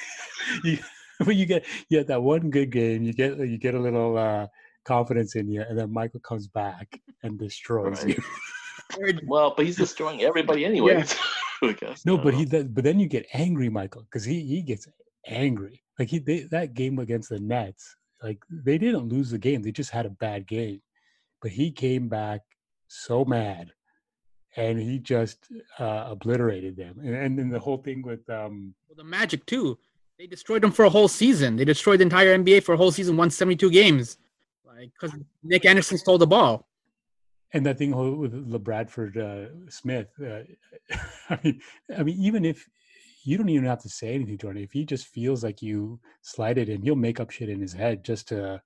[0.65, 0.79] You,
[1.19, 4.17] but you get you get that one good game, you get you get a little
[4.17, 4.47] uh,
[4.91, 8.19] confidence in you, and then Michael comes back and destroys right.
[8.99, 9.19] you.
[9.27, 11.05] well, but he's destroying everybody anyway.
[11.63, 11.95] Yeah.
[12.05, 14.89] no, but he but then you get angry, Michael, because he he gets
[15.29, 15.81] angry.
[15.97, 19.71] Like he they, that game against the Nets, like they didn't lose the game; they
[19.71, 20.83] just had a bad game.
[21.41, 22.41] But he came back
[22.89, 23.71] so mad,
[24.57, 25.47] and he just
[25.79, 26.99] uh, obliterated them.
[26.99, 29.79] And, and then the whole thing with um, well, the Magic too.
[30.19, 31.57] They destroyed them for a whole season.
[31.57, 33.71] They destroyed the entire NBA for a whole season, won seventy two
[34.81, 36.67] games, like because Nick Anderson stole the ball.
[37.53, 40.43] And that thing with LaBradford uh, Smith, uh,
[41.31, 41.61] I mean,
[41.99, 42.69] I mean, even if
[43.25, 44.63] you don't even have to say anything Jordan.
[44.63, 48.05] If he just feels like you slighted him, he'll make up shit in his head
[48.05, 48.63] just to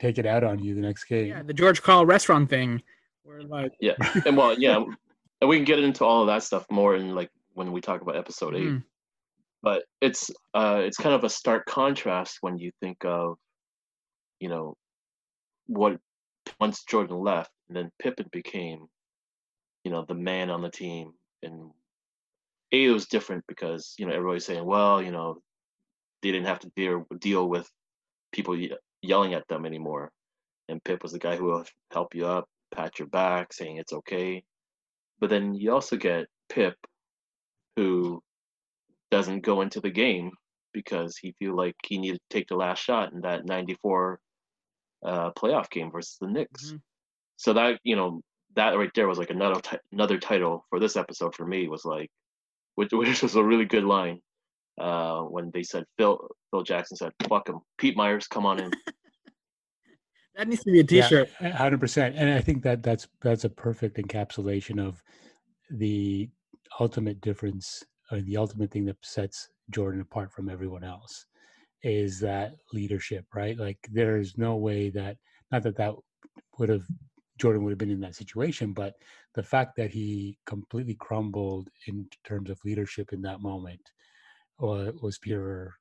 [0.00, 1.28] take it out on you the next game.
[1.28, 2.82] Yeah, the George Karl restaurant thing.
[3.22, 3.94] Where like Yeah.
[4.26, 4.84] And well, yeah.
[5.40, 8.00] And we can get into all of that stuff more in like when we talk
[8.00, 8.82] about episode 8 mm.
[9.62, 13.36] But it's uh it's kind of a stark contrast when you think of,
[14.40, 14.76] you know,
[15.66, 15.98] what
[16.60, 18.86] once Jordan left and then Pippen became,
[19.84, 21.70] you know, the man on the team and
[22.72, 25.38] a it was different because you know everybody's saying, well, you know,
[26.22, 27.70] they didn't have to deal deal with
[28.32, 28.58] people
[29.02, 30.10] yelling at them anymore,
[30.68, 33.92] and Pip was the guy who will help you up, pat your back, saying it's
[33.92, 34.42] okay.
[35.20, 36.74] But then you also get Pip,
[37.76, 38.22] who
[39.10, 40.32] doesn't go into the game
[40.72, 44.18] because he feel like he needed to take the last shot in that '94
[45.04, 46.68] uh, playoff game versus the Knicks.
[46.68, 46.76] Mm-hmm.
[47.36, 48.20] So that you know
[48.56, 51.84] that right there was like another t- another title for this episode for me was
[51.84, 52.10] like
[52.76, 54.20] which, which was a really good line
[54.80, 58.70] uh, when they said Phil Phil Jackson said, "Fuck him, Pete Myers, come on in."
[60.36, 61.30] that needs to be a T-shirt.
[61.32, 65.02] Hundred percent, and I think that that's that's a perfect encapsulation of
[65.70, 66.28] the
[66.80, 71.26] ultimate difference, or the ultimate thing that sets Jordan apart from everyone else
[71.84, 73.56] is that leadership, right?
[73.56, 75.16] Like there is no way that
[75.52, 75.94] not that that
[76.58, 76.84] would have
[77.38, 78.94] Jordan would have been in that situation, but
[79.34, 83.80] the fact that he completely crumbled in terms of leadership in that moment
[84.62, 85.74] uh, was pure,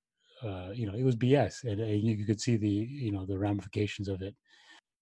[0.43, 3.37] uh, you know, it was BS, and, and, you could see the, you know, the
[3.37, 4.35] ramifications of it.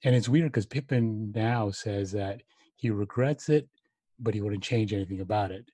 [0.04, 2.42] And it's weird because Pippen now says that
[2.76, 3.70] he regrets it,
[4.20, 5.66] but he wouldn't change anything about it.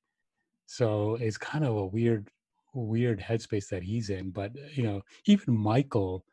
[0.68, 2.30] So it's kind of a weird,
[2.74, 4.32] weird headspace that he's in.
[4.32, 6.26] But uh, you know, even Michael,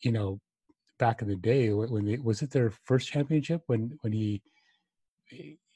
[0.00, 0.40] you know,
[0.98, 4.42] back in the day when they, was it their first championship when when he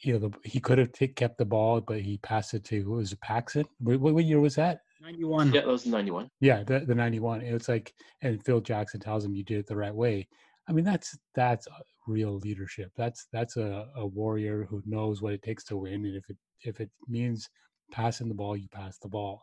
[0.03, 2.83] you know, the, he could have t- kept the ball, but he passed it to
[2.83, 3.65] who was it, Paxson?
[3.81, 4.81] What, what, year was that?
[5.03, 5.53] Ninety one.
[5.53, 6.31] Yeah, that was ninety one.
[6.41, 7.41] Yeah, the the ninety one.
[7.41, 10.29] It's like, and Phil Jackson tells him you did it the right way.
[10.69, 12.93] I mean, that's that's uh, real leadership.
[12.97, 16.37] That's that's a, a warrior who knows what it takes to win, and if it
[16.63, 17.49] if it means
[17.91, 19.43] passing the ball, you pass the ball.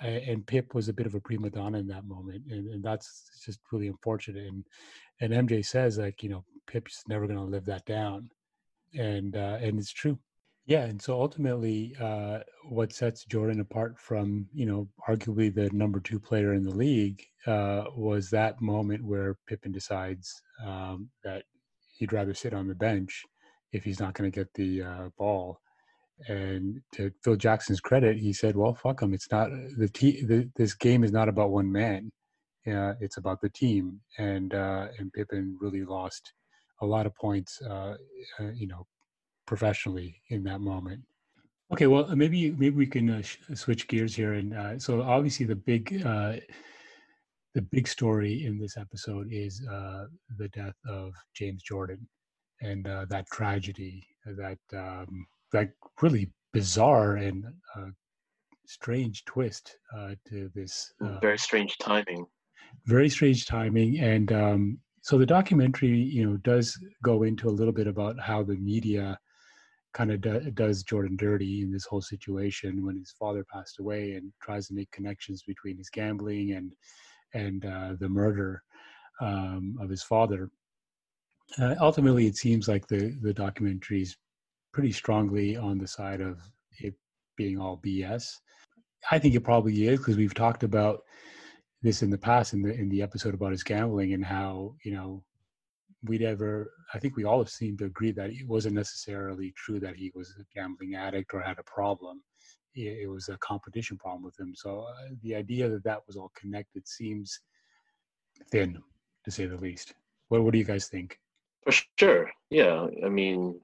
[0.00, 3.30] And Pip was a bit of a prima donna in that moment, and, and that's
[3.44, 4.46] just really unfortunate.
[4.46, 4.64] And
[5.20, 8.30] and MJ says like, you know, Pip's never going to live that down
[8.94, 10.18] and uh, and it's true.
[10.66, 16.00] Yeah, and so ultimately, uh, what sets Jordan apart from you know arguably the number
[16.00, 21.44] two player in the league uh, was that moment where Pippen decides um, that
[21.96, 23.24] he'd rather sit on the bench
[23.72, 25.60] if he's not going to get the uh, ball.
[26.28, 29.14] And to Phil Jackson's credit, he said, "Well, fuck him.
[29.14, 32.10] It's not the, te- the this game is not about one man.
[32.66, 36.32] Uh, it's about the team." And uh, and Pippen really lost
[36.80, 37.96] a lot of points, uh,
[38.40, 38.86] uh, you know,
[39.46, 41.02] professionally in that moment.
[41.72, 45.46] Okay, well, uh, maybe maybe we can uh, sh- switch gears here, and so obviously
[45.46, 46.36] the big uh,
[47.54, 50.06] the big story in this episode is uh,
[50.38, 52.08] the death of James Jordan
[52.62, 57.44] and uh, that tragedy, that um, that really bizarre and
[57.76, 57.86] uh,
[58.66, 60.92] strange twist uh, to this.
[61.04, 62.26] Uh, Very strange timing.
[62.86, 64.00] very strange timing.
[64.00, 68.42] And um, so the documentary, you know, does go into a little bit about how
[68.42, 69.18] the media
[69.94, 74.12] kind of do, does Jordan dirty in this whole situation when his father passed away
[74.12, 76.72] and tries to make connections between his gambling and
[77.34, 78.62] and uh, the murder
[79.20, 80.50] um, of his father.
[81.58, 84.16] Uh, ultimately, it seems like the the documentary is
[84.72, 86.40] pretty strongly on the side of
[86.78, 86.94] it
[87.36, 88.38] being all BS.
[89.10, 91.00] I think it probably is because we've talked about
[91.82, 94.92] this in the past in the in the episode about his gambling and how you
[94.92, 95.22] know
[96.04, 99.80] we'd ever i think we all have seemed to agree that it wasn't necessarily true
[99.80, 102.22] that he was a gambling addict or had a problem.
[102.74, 104.54] It, it was a competition problem with him.
[104.54, 107.40] So uh, the idea that that was all connected seems
[108.50, 108.80] thin
[109.24, 109.94] to say the least.
[110.28, 111.18] What, what do you guys think?
[111.64, 112.30] For sure.
[112.50, 113.60] Yeah i mean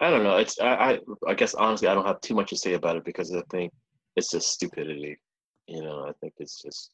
[0.00, 2.56] i don't know it's I, I i guess honestly i don't have too much to
[2.56, 3.72] say about it because i think
[4.16, 5.18] it's just stupidity
[5.66, 6.90] you know i think it's just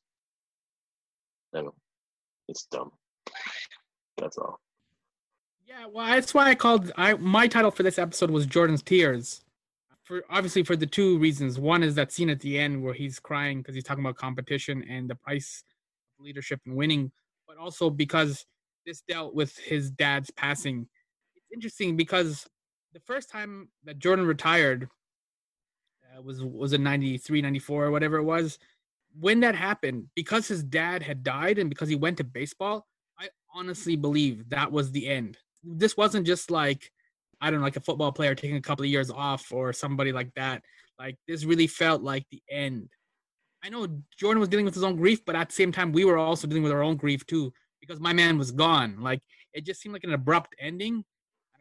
[1.55, 1.75] I don't know,
[2.49, 2.90] it's dumb
[4.17, 4.61] that's all.
[5.67, 6.93] Yeah, well, that's why I called.
[6.97, 9.40] I my title for this episode was Jordan's tears.
[10.05, 11.59] For obviously for the two reasons.
[11.59, 14.85] One is that scene at the end where he's crying because he's talking about competition
[14.88, 15.64] and the price
[16.19, 17.11] of leadership and winning,
[17.49, 18.45] but also because
[18.85, 20.87] this dealt with his dad's passing.
[21.35, 22.47] It's interesting because
[22.94, 24.88] the first time that Jordan retired
[26.16, 28.59] uh, was was in 93, 94 or whatever it was.
[29.20, 32.87] When that happened, because his dad had died and because he went to baseball,
[33.18, 35.37] I honestly believe that was the end.
[35.62, 36.90] This wasn't just like
[37.40, 40.12] I don't know, like a football player taking a couple of years off or somebody
[40.12, 40.62] like that.
[40.98, 42.88] Like this really felt like the end.
[43.62, 46.04] I know Jordan was dealing with his own grief, but at the same time, we
[46.04, 49.00] were also dealing with our own grief too because my man was gone.
[49.00, 49.20] Like
[49.52, 51.04] it just seemed like an abrupt ending.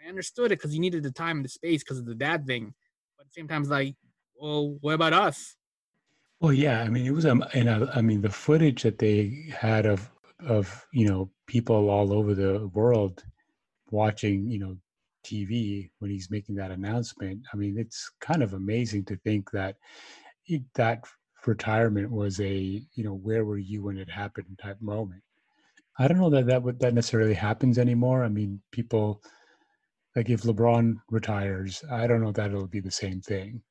[0.04, 2.46] I understood it because he needed the time and the space because of the dad
[2.46, 2.74] thing.
[3.18, 3.96] But at the same time, it's like,
[4.36, 5.56] well, what about us?
[6.40, 9.46] Well, yeah, I mean, it was, um, and I, I mean, the footage that they
[9.56, 10.10] had of
[10.46, 13.24] of you know people all over the world
[13.92, 14.76] watching you know
[15.26, 17.42] TV when he's making that announcement.
[17.54, 19.78] I mean, it's kind of amazing to think that
[20.48, 21.06] it, that
[21.46, 22.54] retirement was a
[22.94, 25.24] you know where were you when it happened type moment.
[25.98, 28.26] I don't know that that would that necessarily happens anymore.
[28.26, 29.22] I mean, people
[30.16, 33.62] like if LeBron retires, I don't know that it'll be the same thing.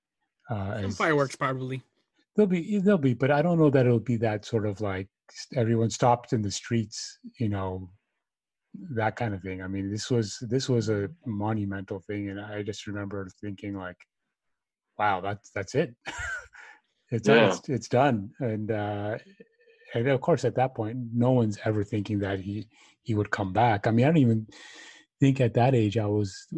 [0.51, 1.83] Uh, Some as, fireworks probably.
[2.35, 5.09] There'll be there'll be, but I don't know that it'll be that sort of like
[5.55, 7.91] everyone stopped in the streets, you know,
[8.95, 9.63] that kind of thing.
[9.63, 13.99] I mean, this was this was a monumental thing, and I just remember thinking like,
[14.99, 15.95] "Wow, that's that's it.
[17.11, 17.49] it's, yeah.
[17.49, 19.19] it's it's done." And uh,
[19.95, 22.67] and of course, at that point, no one's ever thinking that he
[23.03, 23.87] he would come back.
[23.87, 24.47] I mean, I don't even
[25.23, 26.49] think at that age I was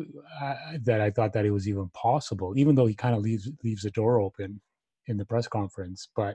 [0.40, 3.46] uh, that I thought that it was even possible, even though he kind of leaves
[3.62, 4.59] leaves the door open
[5.07, 6.35] in the press conference, but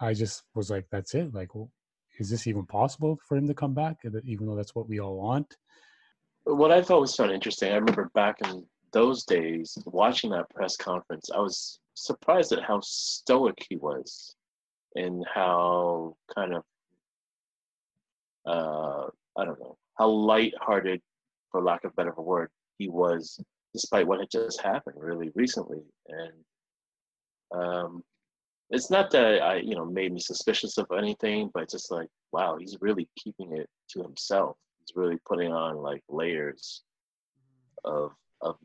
[0.00, 1.34] I just was like, that's it.
[1.34, 1.72] Like, well,
[2.20, 3.96] is this even possible for him to come back?
[4.24, 5.56] Even though that's what we all want.
[6.44, 10.76] What I thought was so interesting, I remember back in those days watching that press
[10.76, 14.36] conference, I was surprised at how stoic he was
[14.94, 16.62] and how kind of,
[18.46, 21.00] uh, I don't know, how light-hearted,
[21.50, 23.40] for lack of a better word, he was,
[23.72, 25.82] despite what had just happened really recently.
[26.08, 26.32] And
[27.54, 28.02] um,
[28.70, 32.56] it's not that I, you know, made me suspicious of anything, but just like, wow,
[32.58, 34.56] he's really keeping it to himself.
[34.80, 36.82] He's really putting on like layers
[37.84, 38.56] of of,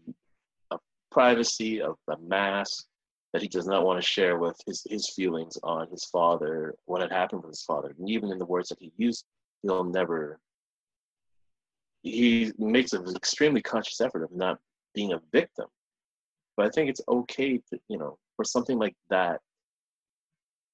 [0.72, 0.80] of
[1.12, 2.86] privacy, of the mask
[3.34, 7.02] that he does not want to share with his his feelings on his father, what
[7.02, 9.26] had happened with his father, and even in the words that he used,
[9.62, 10.40] he'll never.
[12.04, 14.58] He makes an extremely conscious effort of not
[14.96, 15.68] being a victim,
[16.58, 19.40] but I think it's okay to, you know, for something like that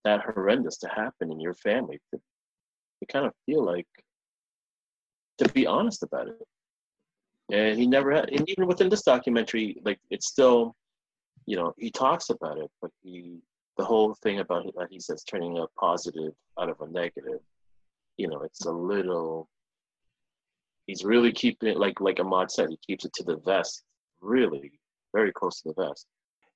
[0.04, 3.88] that horrendous to happen in your family to, to kind of feel like
[5.38, 6.42] to be honest about it.
[7.52, 10.76] And he never had and even within this documentary like it's still
[11.46, 13.40] you know he talks about it but he
[13.78, 17.40] the whole thing about that he says turning a positive out of a negative
[18.18, 19.48] you know it's a little
[20.88, 23.84] he's really keeping it like like ahmad said he keeps it to the vest
[24.22, 24.72] really
[25.14, 26.06] very close to the vest.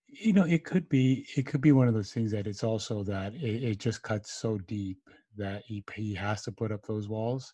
[0.08, 3.04] You know it could be it could be one of those things that it's also
[3.04, 5.00] that it, it just cuts so deep
[5.38, 7.54] that he, he has to put up those walls.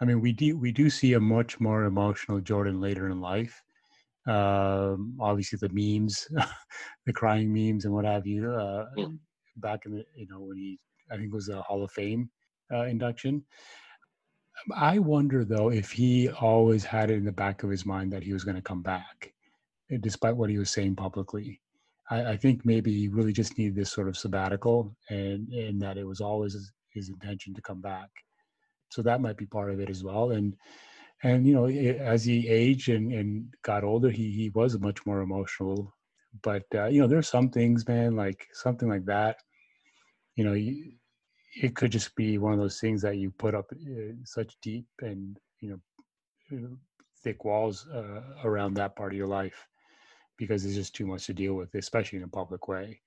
[0.00, 3.62] I mean we do we do see a much more emotional jordan later in life.
[4.26, 6.26] Um obviously the memes
[7.06, 9.18] the crying memes and what have you uh mm.
[9.56, 10.78] back in the you know when he
[11.10, 12.30] i think it was a hall of fame
[12.72, 13.42] uh, induction
[14.74, 18.22] i wonder though if he always had it in the back of his mind that
[18.22, 19.32] he was going to come back
[20.00, 21.60] despite what he was saying publicly
[22.10, 25.98] I, I think maybe he really just needed this sort of sabbatical, and and that
[25.98, 28.08] it was always his intention to come back.
[28.90, 30.30] So that might be part of it as well.
[30.32, 30.56] And
[31.22, 35.20] and you know, as he aged and, and got older, he he was much more
[35.20, 35.94] emotional.
[36.42, 39.36] But uh, you know, there's some things, man, like something like that.
[40.36, 40.92] You know, you,
[41.60, 44.86] it could just be one of those things that you put up uh, such deep
[45.00, 45.70] and you
[46.50, 46.68] know
[47.22, 49.66] thick walls uh, around that part of your life
[50.36, 53.00] because it's just too much to deal with, especially in a public way.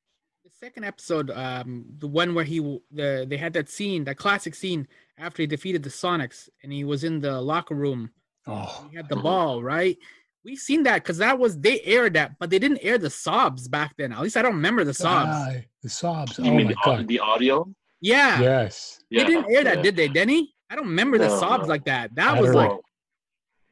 [0.43, 2.59] The second episode, um, the one where he
[2.91, 4.87] the they had that scene, that classic scene
[5.17, 8.11] after he defeated the Sonics, and he was in the locker room.
[8.47, 9.97] Oh, he had the ball, right?
[10.43, 13.67] We've seen that because that was they aired that, but they didn't air the sobs
[13.67, 14.11] back then.
[14.11, 15.29] At least I don't remember the sobs.
[15.31, 16.39] Ah, the sobs.
[16.39, 17.07] You oh mean my the, god.
[17.07, 17.71] the audio?
[18.01, 18.41] Yeah.
[18.41, 18.99] Yes.
[19.09, 19.81] They Yeah, didn't air that, yeah.
[19.83, 20.53] did they, Denny?
[20.69, 21.69] I don't remember the sobs no.
[21.69, 22.13] like that.
[22.15, 22.81] That I was like know.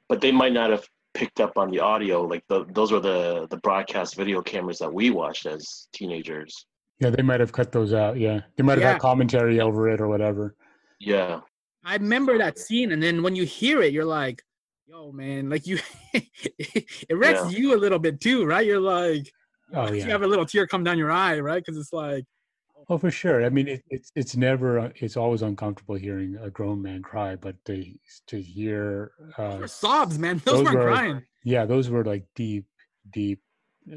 [0.07, 2.21] but they might not have picked up on the audio.
[2.23, 6.65] Like the, those were the the broadcast video cameras that we watched as teenagers.
[6.99, 8.17] Yeah, they might have cut those out.
[8.17, 8.91] Yeah, they might have Yeah.
[8.93, 10.55] had commentary over it or whatever.
[10.99, 11.39] Yeah,
[11.85, 14.43] I remember that scene, and then when you hear it, you're like,
[14.85, 15.79] "Yo, man!" Like you,
[16.13, 17.57] it wrecks Yeah.
[17.57, 18.65] you a little bit too, right?
[18.65, 19.31] You're like,
[19.73, 20.03] Oh yeah.
[20.05, 21.63] you have a little tear come down your eye, right?
[21.63, 22.25] Because it's like,
[22.91, 23.45] Oh, for sure.
[23.45, 27.35] I mean, it, it's it's never uh, it's always uncomfortable hearing a grown man cry,
[27.35, 27.85] but to
[28.27, 30.41] to hear uh, those sobs, man.
[30.43, 31.21] Those, those weren't were- crying.
[31.43, 32.65] yeah, those were like deep,
[33.13, 33.41] deep,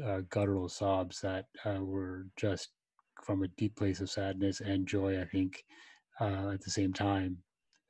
[0.05, 2.69] uh, guttural sobs that uh, were just
[3.23, 5.19] from a deep place of sadness and joy.
[5.19, 5.63] I think
[6.21, 7.37] uh, at the same time.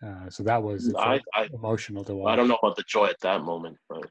[0.01, 2.33] Uh, so that was I, I emotional to watch.
[2.33, 4.05] I don't know about the joy at that moment, but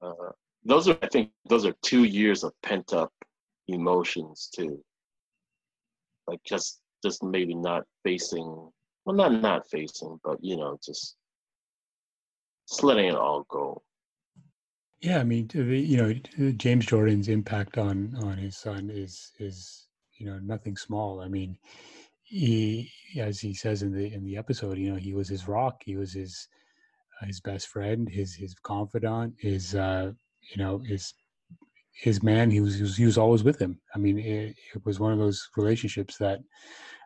[0.00, 0.30] uh,
[0.64, 3.12] those are I think those are two years of pent up
[3.68, 4.82] emotions too.
[6.32, 8.70] Like just just maybe not facing
[9.04, 11.16] well not not facing, but you know, just
[12.66, 13.82] just letting it all go.
[15.02, 20.24] Yeah, I mean, you know, James Jordan's impact on on his son is is you
[20.24, 21.20] know nothing small.
[21.20, 21.58] I mean,
[22.22, 25.82] he, as he says in the in the episode, you know, he was his rock.
[25.84, 26.48] He was his
[27.26, 30.12] his best friend, his his confidant, his uh,
[30.50, 31.12] you know his
[31.92, 32.50] his man.
[32.50, 33.80] He was he was, he was always with him.
[33.94, 36.40] I mean, it, it was one of those relationships that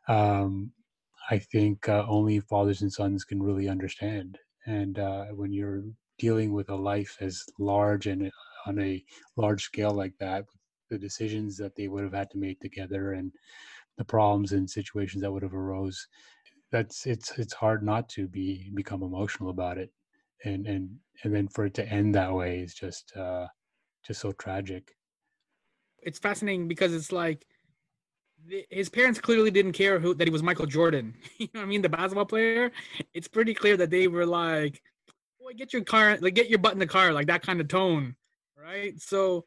[0.08, 0.72] um,
[1.30, 4.38] I think uh, only fathers and sons can really understand.
[4.66, 5.82] And uh, when you're
[6.18, 8.30] dealing with a life as large and
[8.66, 9.04] on a
[9.36, 10.44] large scale like that,
[10.90, 13.32] the decisions that they would have had to make together and
[13.98, 16.06] the problems and situations that would have arose,
[16.70, 19.90] that's it's it's hard not to be become emotional about it,
[20.44, 20.90] and and
[21.24, 23.46] and then for it to end that way is just uh,
[24.06, 24.94] just so tragic.
[26.02, 27.44] It's fascinating because it's like
[28.70, 31.14] his parents clearly didn't care who that he was Michael Jordan.
[31.38, 31.82] you know what I mean?
[31.82, 32.70] The basketball player.
[33.14, 34.80] It's pretty clear that they were like,
[35.40, 37.68] "Boy, get your car, like get your butt in the car," like that kind of
[37.68, 38.14] tone,
[38.56, 38.98] right?
[39.00, 39.44] So,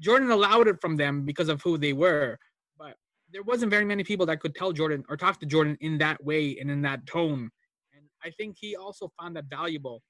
[0.00, 2.38] Jordan allowed it from them because of who they were,
[2.78, 2.96] but
[3.30, 6.22] there wasn't very many people that could tell Jordan or talk to Jordan in that
[6.24, 7.50] way and in that tone.
[7.94, 10.02] And I think he also found that valuable.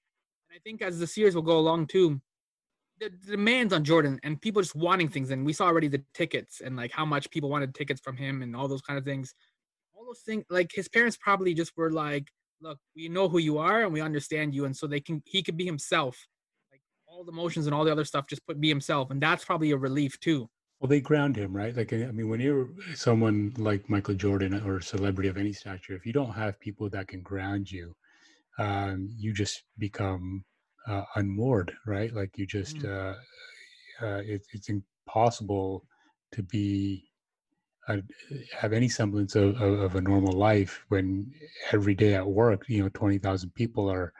[0.49, 2.21] And I think as the series will go along too,
[2.99, 6.61] the demands on Jordan and people just wanting things, and we saw already the tickets
[6.61, 9.35] and like how much people wanted tickets from him and all those kind of things.
[9.95, 12.29] All those things, like his parents probably just were like,
[12.61, 15.43] "Look, we know who you are and we understand you," and so they can he
[15.43, 16.27] could be himself.
[16.73, 19.45] Like all the emotions and all the other stuff, just put be himself, and that's
[19.45, 20.49] probably a relief too.
[20.81, 21.75] Well, they ground him, right?
[21.75, 25.95] Like, I mean, when you're someone like Michael Jordan or a celebrity of any stature,
[25.95, 27.95] if you don't have people that can ground you,
[28.59, 30.45] um, you just become
[30.87, 32.13] uh, unmoored, right?
[32.15, 33.15] Like, you just, uh,
[34.03, 35.85] uh, it, it's impossible
[36.33, 37.05] to be,
[37.89, 37.99] uh,
[38.57, 41.31] have any semblance of, of, of a normal life when
[41.73, 44.13] every day at work, you know, 20,000 people are,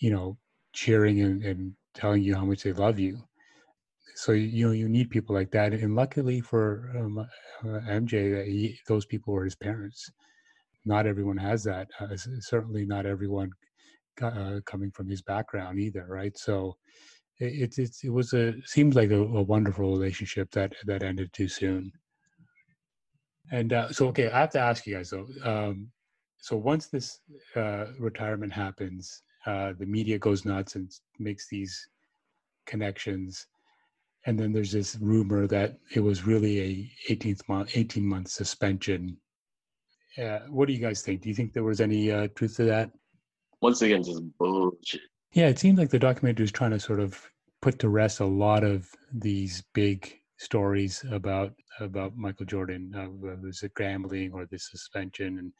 [0.00, 0.36] you know,
[0.72, 3.18] cheering and, and telling you how much they love you.
[4.16, 7.26] So you know you need people like that and luckily for um, uh,
[7.64, 10.10] mj that he, those people were his parents.
[10.84, 13.50] Not everyone has that uh, certainly not everyone
[14.22, 16.36] uh, coming from his background either right?
[16.36, 16.76] So
[17.38, 21.48] it, it, it was a seems like a, a wonderful relationship that that ended too
[21.48, 21.92] soon.
[23.50, 25.88] And uh, so okay i have to ask you guys though um,
[26.36, 27.20] so once this
[27.56, 31.88] uh, retirement happens uh, the media goes nuts and makes these
[32.66, 33.46] connections
[34.26, 39.16] and then there's this rumor that it was really a 18th month 18 month suspension.
[40.22, 41.22] Uh, what do you guys think?
[41.22, 42.90] Do you think there was any uh, truth to that
[43.60, 45.00] Once again, just bullshit.
[45.32, 47.20] yeah it seems like the documentary is trying to sort of
[47.60, 53.48] put to rest a lot of these big stories about about michael jordan uh, whether
[53.48, 55.52] it's the gambling or the suspension and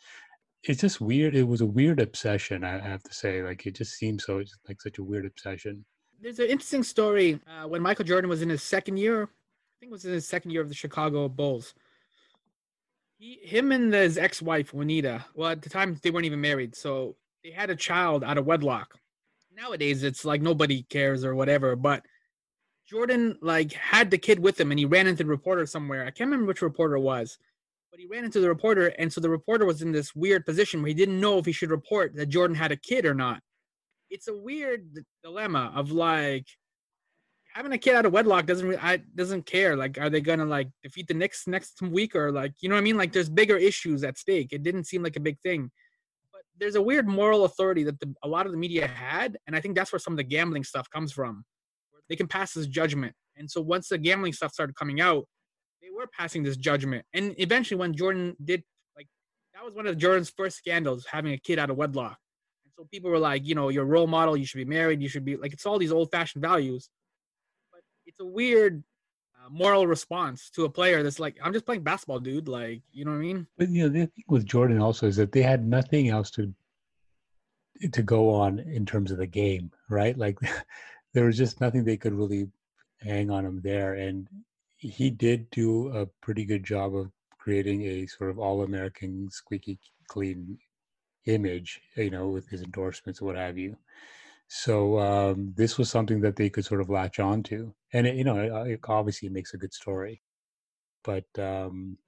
[0.62, 3.94] it's just weird it was a weird obsession i have to say like it just
[3.94, 5.84] seems so it's like such a weird obsession
[6.20, 9.22] There's an interesting story uh, when Michael Jordan was in his second year.
[9.22, 11.74] I think it was in his second year of the Chicago Bulls.
[13.18, 15.24] He, him and his ex-wife Juanita.
[15.34, 17.14] Well, at the time they weren't even married, so
[17.44, 18.94] they had a child out of wedlock.
[19.54, 21.74] Nowadays, it's like nobody cares or whatever.
[21.76, 22.04] But
[22.88, 26.02] Jordan like had the kid with him, and he ran into the reporter somewhere.
[26.02, 27.38] I can't remember which reporter it was,
[27.90, 30.80] but he ran into the reporter, and so the reporter was in this weird position
[30.80, 33.40] where he didn't know if he should report that Jordan had a kid or not.
[34.10, 34.88] It's a weird
[35.22, 36.46] dilemma of like
[37.52, 39.76] having a kid out of wedlock doesn't really, I doesn't care.
[39.76, 42.80] Like, are they gonna like defeat the Knicks next week or like you know what
[42.80, 42.96] I mean?
[42.96, 44.52] Like, there's bigger issues at stake.
[44.52, 45.70] It didn't seem like a big thing,
[46.58, 49.60] there's a weird moral authority that the, a lot of the media had, and I
[49.60, 51.44] think that's where some of the gambling stuff comes from.
[52.08, 55.26] They can pass this judgment, and so once the gambling stuff started coming out,
[55.82, 58.62] they were passing this judgment, and eventually when Jordan did
[58.96, 59.06] like
[59.54, 62.16] that was one of Jordan's first scandals, having a kid out of wedlock.
[62.64, 65.08] And so people were like, you know, your role model, you should be married, you
[65.08, 66.88] should be like it's all these old fashioned values.
[67.70, 68.82] But it's a weird
[69.50, 72.48] moral response to a player that's like, I'm just playing basketball, dude.
[72.48, 73.46] Like, you know what I mean?
[73.56, 76.52] But you know, the thing with Jordan also is that they had nothing else to
[77.92, 80.18] to go on in terms of the game, right?
[80.18, 80.38] Like,
[81.14, 82.48] there was just nothing they could really
[83.00, 84.28] hang on him there, and
[84.76, 89.78] he did do a pretty good job of creating a sort of all-American, squeaky
[90.08, 90.58] clean
[91.26, 93.76] image, you know, with his endorsements or what have you.
[94.48, 98.16] So um, this was something that they could sort of latch on to, and it,
[98.16, 100.22] you know, it, it obviously makes a good story.
[101.04, 101.98] But um,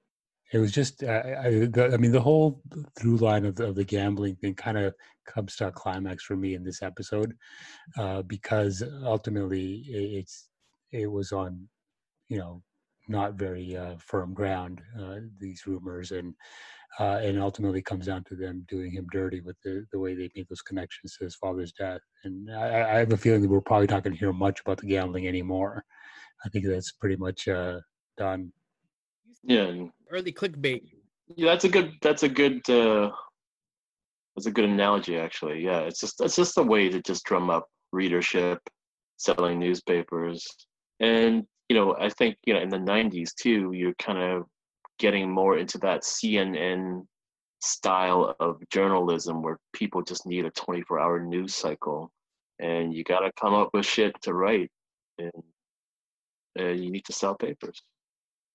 [0.53, 2.63] it was just, I, I, the, I, mean, the whole
[2.99, 4.95] through line of the, of the gambling thing kind of
[5.27, 7.35] comes to a climax for me in this episode,
[7.99, 10.49] uh, because ultimately it, it's
[10.93, 11.69] it was on,
[12.29, 12.63] you know,
[13.07, 14.81] not very uh, firm ground.
[14.99, 16.35] Uh, these rumors and
[16.99, 20.31] uh, and ultimately comes down to them doing him dirty with the, the way they
[20.35, 22.01] made those connections to his father's death.
[22.25, 24.79] And I, I have a feeling that we're probably not going to hear much about
[24.79, 25.85] the gambling anymore.
[26.45, 27.81] I think that's pretty much uh,
[28.17, 28.53] done.
[29.43, 29.73] Yeah,
[30.11, 30.83] early clickbait.
[31.37, 31.93] Yeah, that's a good.
[32.03, 32.69] That's a good.
[32.69, 33.11] Uh,
[34.35, 35.63] that's a good analogy, actually.
[35.63, 38.59] Yeah, it's just it's just a way to just drum up readership,
[39.17, 40.47] selling newspapers,
[40.99, 44.45] and you know, I think you know in the '90s too, you're kind of
[45.01, 47.07] getting more into that CNN
[47.61, 52.11] style of journalism where people just need a 24 hour news cycle
[52.59, 54.71] and you got to come up with shit to write
[55.19, 55.33] and,
[56.57, 57.81] you need to sell papers.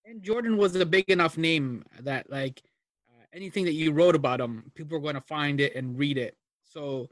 [0.05, 2.61] And jordan was a big enough name that like
[3.09, 6.19] uh, anything that you wrote about him people are going to find it and read
[6.19, 6.35] it.
[6.63, 7.07] So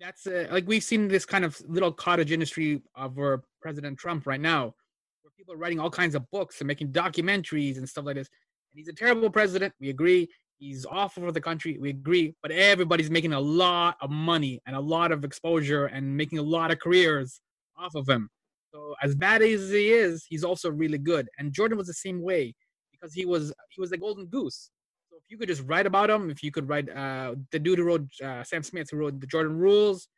[0.00, 3.18] that's uh, like we've seen this kind of little cottage industry of
[3.60, 4.74] president trump right now
[5.22, 8.30] where people are writing all kinds of books and making documentaries and stuff like this
[8.72, 9.74] and he's a terrible president.
[9.80, 10.28] We agree.
[10.58, 11.76] He's awful for the country.
[11.80, 12.34] We agree.
[12.42, 16.42] But everybody's making a lot of money and a lot of exposure and making a
[16.42, 17.40] lot of careers
[17.76, 18.28] off of him.
[18.72, 21.28] So as bad as he is, he's also really good.
[21.38, 22.54] And Jordan was the same way
[22.90, 24.70] because he was he was the golden goose.
[25.10, 27.78] So if you could just write about him, if you could write uh, the dude
[27.78, 30.08] who wrote uh, Sam Smith who wrote the Jordan Rules,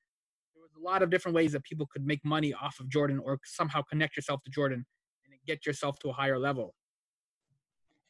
[0.54, 3.18] there was a lot of different ways that people could make money off of Jordan
[3.24, 4.84] or somehow connect yourself to Jordan
[5.24, 6.74] and get yourself to a higher level.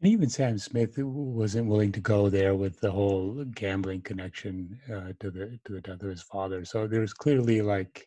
[0.05, 5.15] And even Sam Smith wasn't willing to go there with the whole gambling connection uh,
[5.19, 6.63] to the to the death of his father.
[6.67, 8.07] So there's clearly like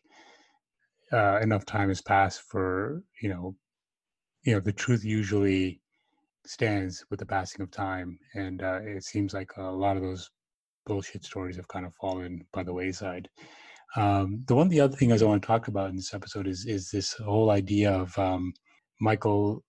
[1.12, 3.56] uh, enough time has passed for you know,
[4.44, 5.80] you know, the truth usually
[6.46, 10.30] stands with the passing of time, and uh, it seems like a lot of those
[10.86, 13.28] bullshit stories have kind of fallen by the wayside.
[13.96, 16.64] Um, the one, the other thing I want to talk about in this episode is
[16.64, 18.52] is this whole idea of um,
[19.00, 19.64] Michael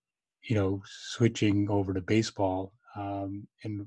[0.48, 2.72] you know, switching over to baseball.
[2.96, 3.86] Um, and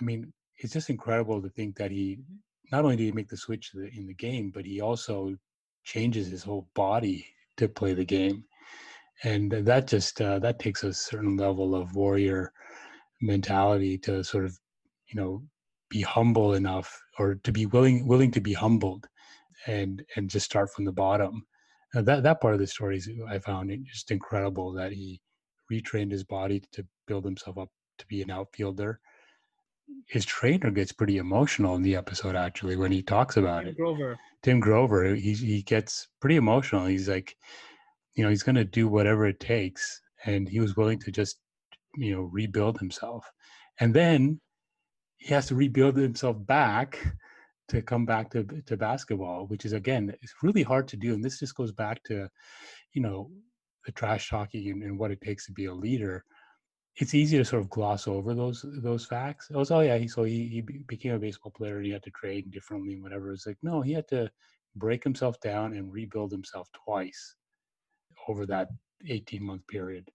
[0.00, 2.20] I mean, it's just incredible to think that he
[2.70, 5.36] not only did he make the switch in the game, but he also
[5.84, 7.26] changes his whole body
[7.56, 8.44] to play the game.
[9.24, 12.52] And that just uh, that takes a certain level of warrior
[13.20, 14.58] mentality to sort of,
[15.06, 15.42] you know,
[15.88, 19.06] be humble enough or to be willing willing to be humbled
[19.66, 21.46] and and just start from the bottom.
[21.94, 25.20] Now that that part of the story is I found it just incredible that he
[25.72, 29.00] retrained his body to build himself up to be an outfielder.
[30.06, 33.76] His trainer gets pretty emotional in the episode actually when he talks about Tim it.
[33.76, 34.18] Grover.
[34.42, 36.86] Tim Grover, he he gets pretty emotional.
[36.86, 37.36] He's like,
[38.14, 41.38] you know, he's going to do whatever it takes, and he was willing to just,
[41.96, 43.24] you know, rebuild himself,
[43.80, 44.40] and then
[45.16, 46.98] he has to rebuild himself back
[47.68, 51.24] to come back to to basketball, which is again, it's really hard to do, and
[51.24, 52.28] this just goes back to,
[52.92, 53.30] you know,
[53.86, 56.24] the trash talking and, and, what it takes to be a leader,
[56.96, 59.48] it's easy to sort of gloss over those those facts.
[59.50, 62.02] It was, oh yeah, he, so he, he became a baseball player and he had
[62.04, 63.32] to train differently and whatever.
[63.32, 64.30] It's like no, he had to
[64.76, 67.36] break himself down and rebuild himself twice
[68.28, 68.68] over that
[69.08, 70.10] 18 month period.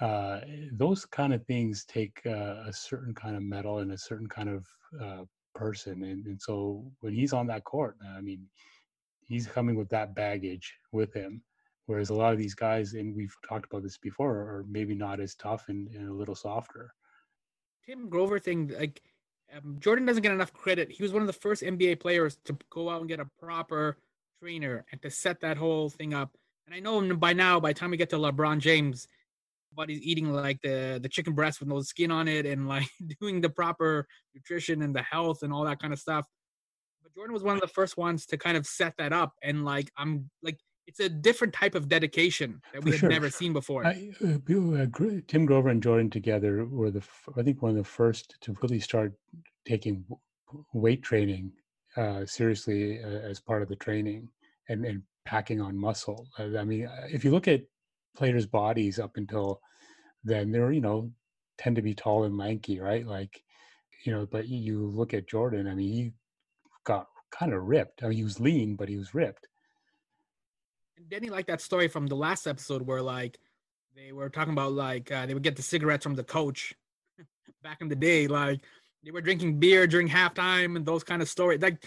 [0.00, 0.40] uh,
[0.72, 4.48] those kind of things take uh, a certain kind of mettle and a certain kind
[4.48, 4.66] of
[5.02, 6.02] uh, person.
[6.04, 8.46] And, and so when he's on that court, I mean,
[9.26, 11.42] he's coming with that baggage with him.
[11.86, 15.20] Whereas a lot of these guys, and we've talked about this before, are maybe not
[15.20, 16.92] as tough and, and a little softer.
[17.86, 19.00] Tim Grover thing, like
[19.56, 20.90] um, Jordan doesn't get enough credit.
[20.90, 23.98] He was one of the first NBA players to go out and get a proper
[24.40, 26.36] trainer and to set that whole thing up.
[26.66, 29.06] And I know by now, by the time we get to LeBron James,
[29.86, 32.88] he's eating like the the chicken breast with no skin on it and like
[33.20, 36.26] doing the proper nutrition and the health and all that kind of stuff.
[37.02, 39.64] But Jordan was one of the first ones to kind of set that up and
[39.64, 43.08] like I'm like it's a different type of dedication that we had sure.
[43.08, 43.86] never seen before.
[43.86, 44.86] I, uh,
[45.26, 47.02] Tim Grover and Jordan together were the
[47.36, 49.12] I think one of the first to really start
[49.66, 50.04] taking
[50.72, 51.52] weight training
[51.96, 54.28] uh, seriously uh, as part of the training
[54.68, 56.28] and, and packing on muscle.
[56.38, 57.62] I mean, uh, if you look at
[58.16, 59.60] players' bodies up until
[60.24, 61.10] then, they're you know
[61.58, 63.06] tend to be tall and lanky, right?
[63.06, 63.42] Like
[64.04, 65.66] you know, but you look at Jordan.
[65.66, 66.12] I mean, he
[66.84, 68.02] got kind of ripped.
[68.02, 69.48] I mean, he was lean, but he was ripped.
[70.96, 73.38] And Denny liked that story from the last episode where like
[73.94, 76.74] they were talking about like uh, they would get the cigarettes from the coach
[77.62, 78.60] back in the day, like
[79.04, 81.62] they were drinking beer during halftime and those kind of stories.
[81.62, 81.84] Like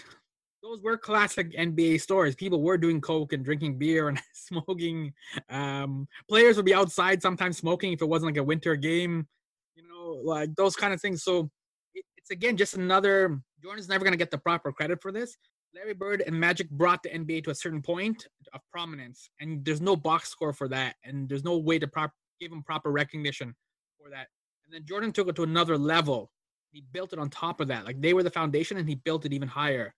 [0.62, 2.34] those were classic NBA stories.
[2.34, 5.12] People were doing coke and drinking beer and smoking.
[5.48, 9.26] Um, players would be outside sometimes smoking if it wasn't like a winter game,
[9.74, 11.22] you know, like those kind of things.
[11.22, 11.50] So
[11.94, 13.40] it, it's again just another.
[13.62, 15.36] Jordan's never going to get the proper credit for this.
[15.74, 19.80] Larry Bird and Magic brought the NBA to a certain point of prominence, and there's
[19.80, 23.54] no box score for that, and there's no way to prop, give him proper recognition
[24.00, 24.26] for that.
[24.64, 26.30] And then Jordan took it to another level.
[26.72, 27.84] He built it on top of that.
[27.84, 29.94] Like they were the foundation, and he built it even higher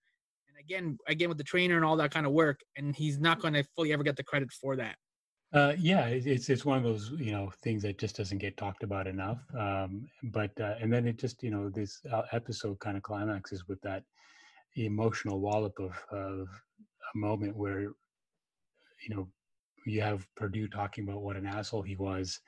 [0.47, 3.39] And again, again with the trainer and all that kind of work, and he's not
[3.39, 4.95] going to fully ever get the credit for that.
[5.53, 8.81] Uh, yeah, it's it's one of those you know things that just doesn't get talked
[8.81, 9.37] about enough.
[9.57, 13.67] Um, but uh, and then it just you know this uh, episode kind of climaxes
[13.67, 14.03] with that
[14.75, 16.47] emotional wallop of, of
[17.13, 19.27] a moment where you know
[19.85, 22.39] you have Perdue talking about what an asshole he was,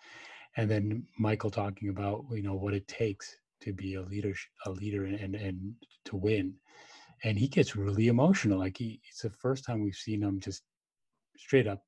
[0.57, 4.33] and then Michael talking about you know what it takes to be a leader
[4.65, 6.55] a leader and and to win
[7.23, 8.59] and he gets really emotional.
[8.59, 10.63] Like he, it's the first time we've seen him just
[11.37, 11.81] straight up,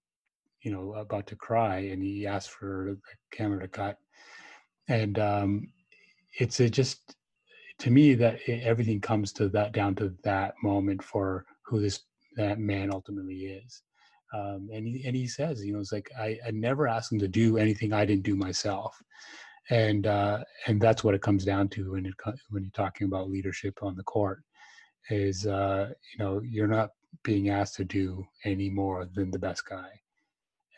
[0.61, 3.97] you know, about to cry, and he asks for the camera to cut,
[4.87, 5.67] and um,
[6.39, 7.15] it's a just
[7.79, 12.01] to me that it, everything comes to that down to that moment for who this
[12.35, 13.81] that man ultimately is.
[14.33, 17.19] Um, and he and he says, you know, it's like I, I never asked him
[17.19, 19.01] to do anything I didn't do myself,
[19.69, 22.13] and uh, and that's what it comes down to when it
[22.49, 24.43] when you're talking about leadership on the court
[25.09, 26.89] is uh, you know you're not
[27.23, 29.89] being asked to do any more than the best guy.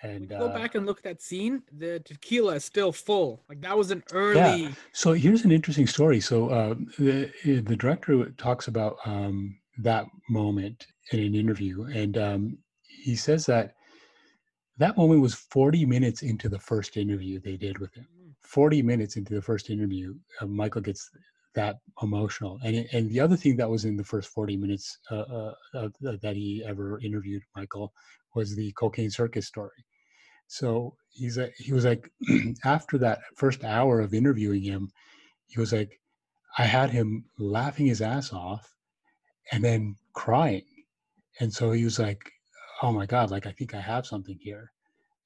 [0.01, 1.61] And go uh, back and look at that scene.
[1.77, 3.43] The tequila is still full.
[3.49, 4.63] Like that was an early.
[4.63, 4.71] Yeah.
[4.93, 6.21] So here's an interesting story.
[6.21, 12.57] So uh, the the director talks about um, that moment in an interview, and um,
[12.87, 13.75] he says that
[14.77, 18.07] that moment was 40 minutes into the first interview they did with him.
[18.17, 18.33] Mm.
[18.43, 21.09] 40 minutes into the first interview, uh, Michael gets
[21.55, 22.59] that emotional.
[22.63, 25.89] And and the other thing that was in the first 40 minutes uh, uh, uh,
[26.21, 27.93] that he ever interviewed Michael
[28.35, 29.83] was the cocaine circus story.
[30.49, 32.11] So he's he was like
[32.65, 34.91] after that first hour of interviewing him,
[35.47, 36.01] he was like,
[36.57, 38.75] I had him laughing his ass off,
[39.51, 40.65] and then crying,
[41.39, 42.31] and so he was like,
[42.81, 44.71] Oh my god, like I think I have something here,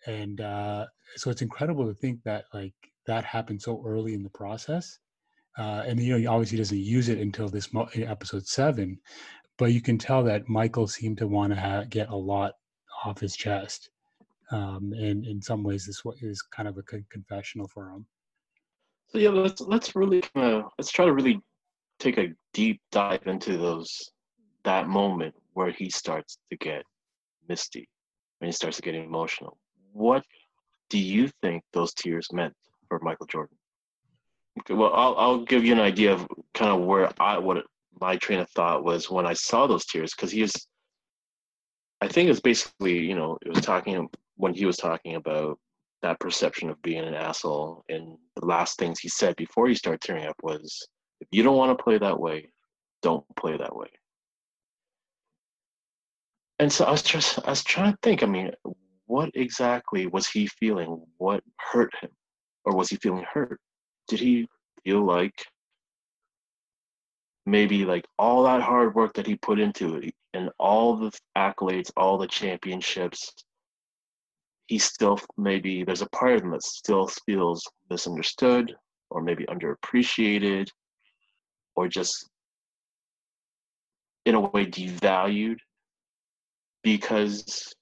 [0.06, 2.74] and uh, so it's incredible to think that like
[3.08, 5.00] that happened so early in the process.
[5.58, 9.00] Uh, and you know, he obviously doesn't use it until this mo- episode seven,
[9.58, 12.54] but you can tell that Michael seemed to want to ha- get a lot
[13.06, 13.90] off his chest,
[14.52, 18.06] um, and in some ways, this is kind of a confessional for him.
[19.10, 21.40] So yeah, let's let's really let's try to really
[22.00, 24.12] take a deep dive into those
[24.64, 26.84] that moment where he starts to get
[27.48, 27.88] misty,
[28.40, 29.58] when he starts to get emotional.
[29.92, 30.24] What
[30.90, 32.54] do you think those tears meant
[32.88, 33.56] for Michael Jordan?
[34.60, 37.64] Okay, well, I'll I'll give you an idea of kind of where I what
[38.00, 40.54] my train of thought was when I saw those tears because he was.
[42.02, 45.60] I think it's basically you know it was talking when he was talking about
[46.02, 50.02] that perception of being an asshole and the last things he said before he started
[50.02, 50.88] tearing up was
[51.22, 52.50] if you don't want to play that way
[53.02, 53.88] don't play that way.
[56.60, 58.52] And so i was just i was trying to think i mean
[59.06, 61.04] what exactly was he feeling?
[61.18, 62.10] What hurt him?
[62.66, 63.60] Or was he feeling hurt?
[64.08, 64.48] Did he
[64.84, 65.46] feel like
[67.46, 71.92] maybe like all that hard work that he put into it and all the accolades,
[71.98, 73.34] all the championships,
[74.68, 78.74] he still maybe there's a part of him that still feels misunderstood
[79.10, 80.68] or maybe underappreciated
[81.76, 82.30] or just
[84.26, 85.58] in a way devalued
[86.82, 87.74] because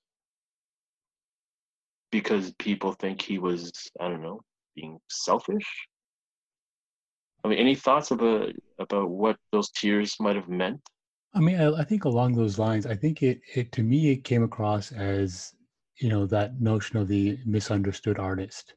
[2.11, 4.41] because people think he was i don't know
[4.75, 5.87] being selfish?
[7.43, 10.81] I mean any thoughts about about what those tears might have meant?
[11.33, 14.23] I mean, I, I think along those lines, I think it, it to me it
[14.23, 15.53] came across as
[16.01, 18.73] you know that notion of the misunderstood artist,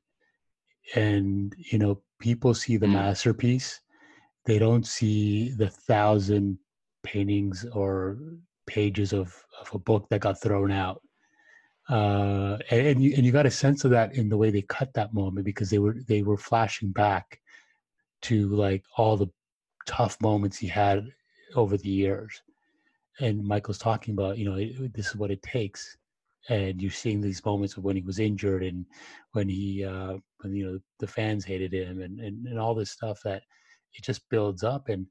[0.95, 2.93] and you know people see the Mm.
[2.93, 3.81] masterpiece,
[4.45, 6.59] they don't see the thousand
[7.03, 8.19] paintings or
[8.67, 9.29] pages of
[9.61, 11.01] of a book that got thrown out.
[11.89, 14.63] Uh, and and you and you got a sense of that in the way they
[14.63, 17.41] cut that moment because they were they were flashing back
[18.23, 19.29] to like all the
[19.87, 21.07] tough moments he had
[21.55, 22.43] over the years.
[23.21, 25.97] And Michael's talking about, you know, it, this is what it takes.
[26.49, 28.85] And you're seeing these moments of when he was injured and
[29.33, 32.91] when he, uh, when, you know, the fans hated him and, and, and all this
[32.91, 33.43] stuff that
[33.95, 34.89] it just builds up.
[34.89, 35.07] And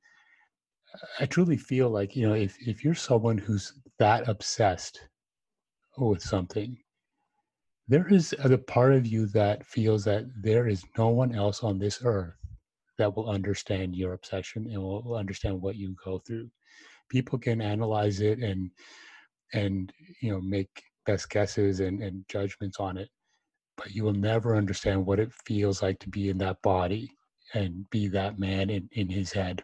[1.20, 5.02] I truly feel like, you know, if, if you're someone who's that obsessed
[5.98, 6.78] with something,
[7.88, 11.80] there is a part of you that feels that there is no one else on
[11.80, 12.34] this earth
[12.98, 16.50] that will understand your obsession and will understand what you go through.
[17.10, 18.72] People can analyze it and
[19.54, 23.10] and you know make best guesses and, and judgments on it,
[23.78, 27.12] but you will never understand what it feels like to be in that body
[27.54, 29.64] and be that man in, in his head.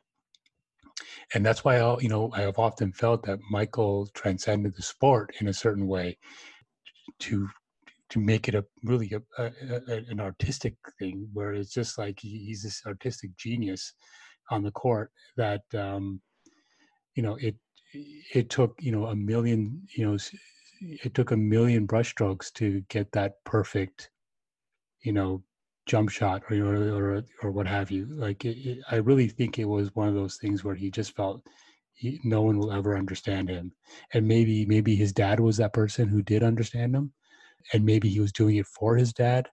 [1.33, 5.35] And that's why I, you know I have often felt that Michael transcended the sport
[5.39, 6.17] in a certain way
[7.19, 7.47] to
[8.09, 9.51] to make it a really a, a,
[9.87, 13.93] a, an artistic thing where it's just like he, he's this artistic genius
[14.49, 16.19] on the court that um
[17.15, 17.55] you know it
[18.33, 20.17] it took you know a million you know
[20.82, 24.09] it took a million brushstrokes to get that perfect
[25.01, 25.43] you know
[25.86, 28.05] jump shot or or or, what have you.
[28.11, 31.15] Like it, it, i really think it was one of those things where he just
[31.15, 31.41] felt
[31.93, 33.71] he, no one will ever understand him.
[34.13, 37.11] And maybe maybe his dad was that person who did understand him
[37.73, 39.49] and maybe he was doing it for his dad.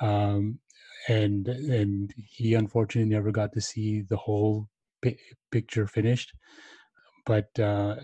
[0.00, 0.58] Um,
[1.08, 4.68] and and he unfortunately never got to see the whole
[5.02, 5.16] pi-
[5.50, 6.34] picture finished
[7.26, 7.96] but uh,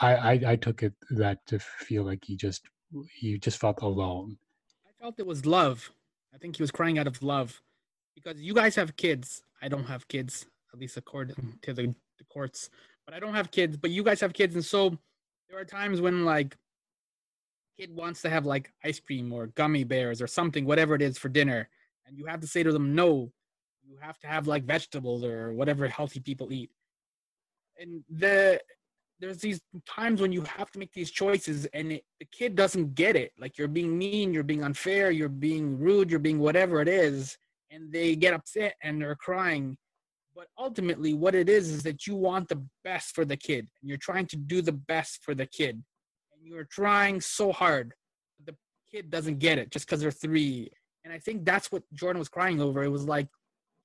[0.00, 2.62] I, I i took it that to feel like he just
[3.14, 4.38] he just felt alone
[4.86, 5.92] I felt it was love.
[6.34, 7.62] I think he was crying out of love
[8.14, 9.42] because you guys have kids.
[9.62, 12.70] I don't have kids, at least according to the, the courts.
[13.06, 13.76] But I don't have kids.
[13.76, 14.98] But you guys have kids, and so
[15.48, 16.56] there are times when like
[17.78, 21.16] kid wants to have like ice cream or gummy bears or something, whatever it is
[21.16, 21.68] for dinner,
[22.06, 23.30] and you have to say to them no.
[23.86, 26.70] You have to have like vegetables or whatever healthy people eat.
[27.78, 28.60] And the
[29.20, 32.94] there's these times when you have to make these choices and it, the kid doesn't
[32.94, 33.32] get it.
[33.38, 37.36] Like you're being mean you're being unfair you're being rude you're being whatever it is
[37.70, 39.76] and they get upset and they're crying.
[40.34, 43.88] But ultimately what it is is that you want the best for the kid and
[43.88, 45.82] you're trying to do the best for the kid.
[46.32, 47.94] And you're trying so hard
[48.38, 48.56] but the
[48.96, 50.70] kid doesn't get it just because they're three.
[51.04, 52.82] And i think that's what jordan was crying over.
[52.84, 53.28] It was like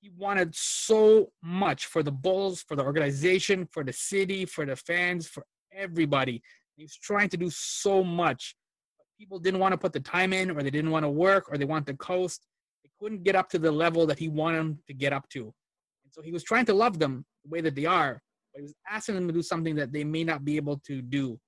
[0.04, 4.76] he wanted so much for the Bulls, for the organization, for the city, for the
[4.76, 5.42] fans, for
[5.74, 6.42] everybody.
[6.76, 8.54] He was trying to do so much.
[8.98, 11.50] But people didn't want to put the time in, or they didn't want to work,
[11.50, 12.46] or they wanted to coast.
[12.84, 15.44] They couldn't get up to the level that he wanted them to get up to.
[15.44, 18.20] And so he was trying to love them the way that they are,
[18.52, 21.00] but he was asking them to do something that they may not be able to
[21.00, 21.40] do.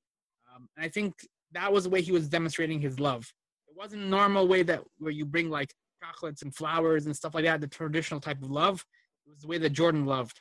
[0.54, 1.12] Um, and I think
[1.52, 3.30] that was the way he was demonstrating his love.
[3.68, 5.74] It wasn't a normal way that where you bring like
[6.06, 8.84] chocolates and flowers and stuff like that, the traditional type of love.
[9.26, 10.40] It was the way that Jordan loved.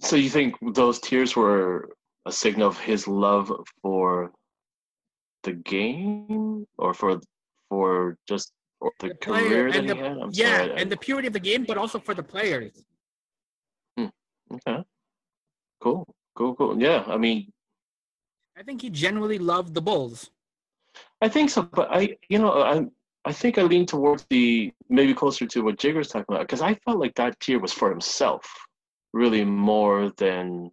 [0.00, 1.90] so you think those tears were
[2.26, 3.50] a signal of his love
[3.82, 4.32] for
[5.42, 7.20] the game or for
[7.68, 10.90] for just or the, The career that and he had i'm yeah, sorry I- and
[10.90, 12.74] the purity of the game, but also for the players.
[13.96, 14.06] Hmm,
[14.54, 14.78] okay
[15.82, 17.52] cool cool cool yeah i mean
[18.60, 20.30] I think he genuinely loved the Bulls.
[21.22, 22.74] I think so, but I, you know, I,
[23.28, 26.76] I think I lean towards the maybe closer to what Jigger's talking about because I
[26.86, 28.50] felt like that tear was for himself,
[29.12, 30.70] really more than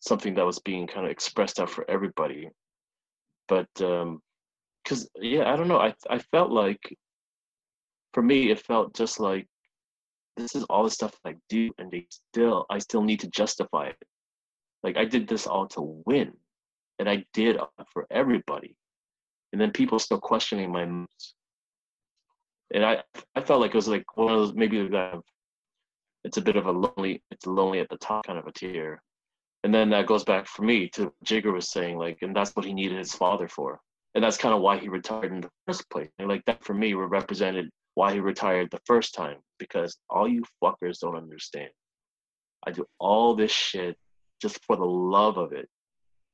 [0.00, 2.50] something that was being kind of expressed out for everybody.
[3.48, 4.20] But um,
[4.84, 6.94] because yeah, I don't know, I I felt like,
[8.12, 9.46] for me, it felt just like
[10.36, 13.86] this is all the stuff I do, and they still, I still need to justify
[13.86, 13.96] it.
[14.82, 16.34] Like I did this all to win,
[16.98, 17.56] and I did
[17.94, 18.76] for everybody
[19.52, 21.34] and then people still questioning my moves.
[22.74, 23.02] And I,
[23.34, 24.78] I felt like it was like one of those maybe
[26.24, 29.02] it's a bit of a lonely, it's lonely at the top kind of a tear.
[29.64, 32.64] And then that goes back for me to Jigger was saying like, and that's what
[32.64, 33.80] he needed his father for.
[34.14, 36.10] and that's kind of why he retired in the first place.
[36.18, 40.44] And like that for me represented why he retired the first time because all you
[40.62, 41.70] fuckers don't understand.
[42.66, 43.96] I do all this shit
[44.40, 45.68] just for the love of it,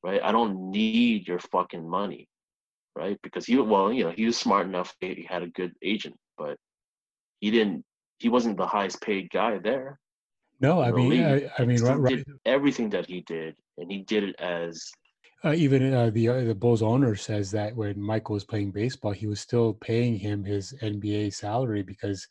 [0.03, 0.21] right?
[0.23, 2.27] I don't need your fucking money,
[2.95, 3.17] right?
[3.23, 4.95] Because he, well, you know, he was smart enough.
[4.99, 6.57] He had a good agent, but
[7.39, 7.83] he didn't.
[8.19, 9.99] He wasn't the highest paid guy there.
[10.61, 12.25] No, I mean, I, I, mean, right, right.
[12.45, 14.89] everything that he did, and he did it as
[15.45, 19.11] uh, even uh, the uh, the Bulls owner says that when Michael was playing baseball,
[19.11, 22.27] he was still paying him his NBA salary because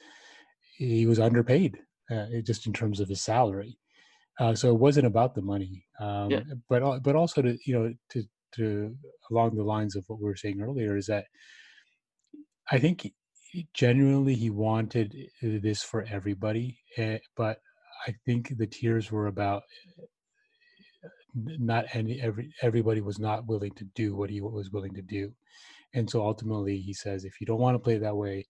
[0.77, 1.79] he was underpaid,
[2.11, 3.79] uh, just in terms of his salary.
[4.41, 6.41] Uh, so it wasn't about the money, um, yeah.
[6.69, 8.25] but but also to you know to
[8.57, 8.97] to
[9.31, 11.27] along the lines of what we were saying earlier is that
[12.71, 13.13] I think
[13.75, 17.61] genuinely he wanted this for everybody, eh, but
[18.07, 19.63] I think the tears were about
[21.35, 25.33] not any every everybody was not willing to do what he was willing to do.
[25.95, 28.47] And so ultimately he says if you don't want to play that way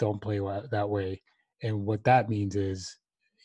[0.00, 1.22] don't play that way.
[1.62, 2.98] And what that means is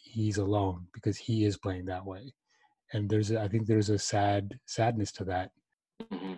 [0.04, 2.34] he's alone because he is playing that way.
[2.94, 5.52] And there's i think there's a sad sadness to that.
[6.12, 6.34] Mm-hmm.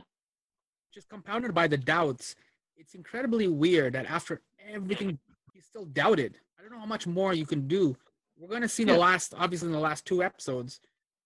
[0.93, 2.35] just compounded by the doubts
[2.77, 4.41] it's incredibly weird that after
[4.73, 5.17] everything
[5.53, 7.95] he's still doubted i don't know how much more you can do
[8.37, 10.79] we're going to see in the last obviously in the last two episodes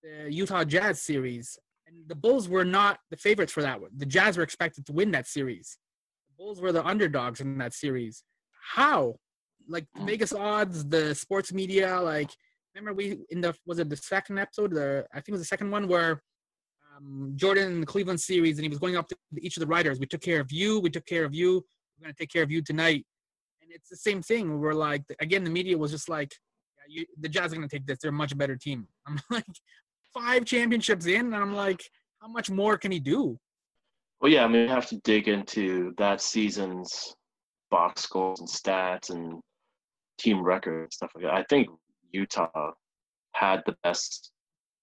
[0.04, 3.92] the Utah Jazz series, and the Bulls were not the favorites for that one.
[3.96, 5.78] The Jazz were expected to win that series.
[6.30, 8.24] The Bulls were the underdogs in that series.
[8.74, 9.16] How?
[9.68, 12.32] Like the Vegas odds, the sports media, like
[12.74, 14.72] remember we in the was it the second episode?
[14.74, 16.22] The I think it was the second one where
[17.02, 19.68] um, Jordan in the Cleveland series, and he was going up to each of the
[19.68, 20.00] writers.
[20.00, 20.80] We took care of you.
[20.80, 21.66] We took care of you.
[21.98, 23.06] We're gonna take care of you tonight.
[23.62, 24.60] And it's the same thing.
[24.60, 26.34] We're like, again, the media was just like,
[26.78, 28.00] yeah, you, the Jazz are gonna take this.
[28.02, 28.88] They're a much better team.
[29.08, 29.46] I'm like,
[30.14, 31.84] five championships in, and I'm like,
[32.22, 33.40] how much more can he do?
[34.20, 37.16] Well, yeah, I mean, you have to dig into that season's
[37.72, 39.42] box scores and stats and
[40.20, 41.34] team record and stuff like that.
[41.34, 41.70] I think
[42.12, 42.72] Utah
[43.34, 44.32] had the best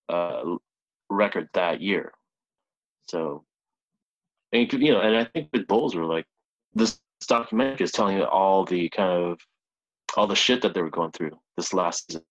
[0.08, 0.56] uh,
[1.10, 2.12] record that year.
[3.08, 3.44] So,
[4.52, 6.26] and, you know, and I think the Bulls were like,
[6.74, 9.38] this documentary is telling you all the kind of
[10.16, 12.24] all the shit that they were going through this last season.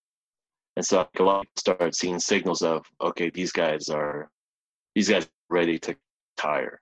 [0.76, 4.30] And so a lot of started seeing signals of, okay, these guys are
[4.96, 5.96] these guys are ready to
[6.38, 6.80] tire.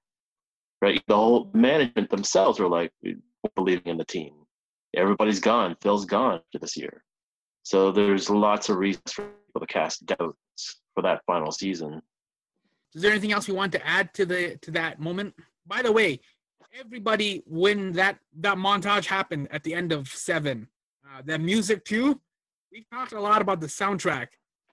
[0.82, 1.02] Right?
[1.08, 2.92] The whole management themselves were like
[3.56, 4.34] believing in the team.
[4.96, 5.76] Everybody's gone.
[5.82, 7.04] Phil's gone for this year.
[7.64, 12.02] So there's lots of reasons for people to cast doubts for that final season.
[12.96, 15.36] Is there anything else you want to add to the to that moment?
[15.68, 16.22] By the way,
[16.80, 20.68] everybody when that that montage happened at the end of seven,
[21.06, 22.20] uh, the music too
[22.76, 24.28] we talked a lot about the soundtrack.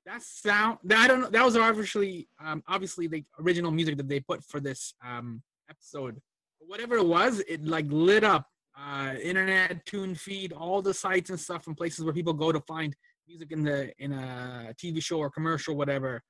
[0.05, 4.09] That sound, that, I don't know, that was obviously, um, obviously the original music that
[4.09, 6.20] they put for this um, episode.
[6.59, 11.39] But whatever it was, it like lit up uh, internet Tunefind, all the sites and
[11.39, 12.97] stuff and places where people go to find
[13.27, 16.23] music in the in a TV show or commercial, whatever.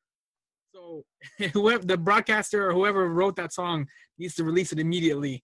[0.75, 1.05] So
[1.53, 3.87] whoever the broadcaster or whoever wrote that song
[4.19, 5.43] needs to release it immediately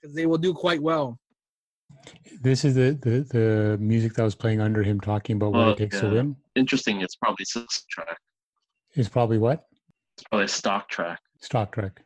[0.00, 1.18] because uh, they will do quite well.
[2.40, 5.70] This is the, the, the music that was playing under him talking about what oh,
[5.70, 6.02] it takes yeah.
[6.02, 6.36] to win.
[6.54, 7.00] Interesting.
[7.00, 8.16] It's probably six track.
[8.94, 9.66] It's probably what?
[10.16, 11.18] It's probably a stock track.
[11.40, 12.00] Stock track.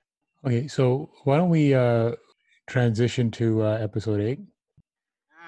[0.46, 2.12] Okay, so why don't we uh,
[2.66, 4.40] transition to uh, episode eight?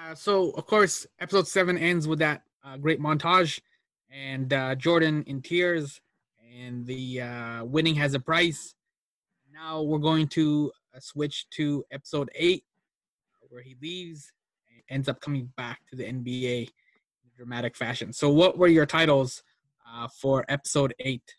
[0.07, 3.59] Uh, so, of course, episode seven ends with that uh, great montage
[4.09, 6.01] and uh, Jordan in tears,
[6.59, 8.73] and the uh, winning has a price.
[9.53, 12.63] Now we're going to uh, switch to episode eight,
[13.49, 14.31] where he leaves
[14.71, 18.13] and ends up coming back to the NBA in dramatic fashion.
[18.13, 19.43] So, what were your titles
[19.89, 21.35] uh, for episode eight?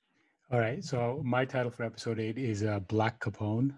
[0.50, 0.82] All right.
[0.82, 3.74] So, my title for episode eight is uh, Black Capone.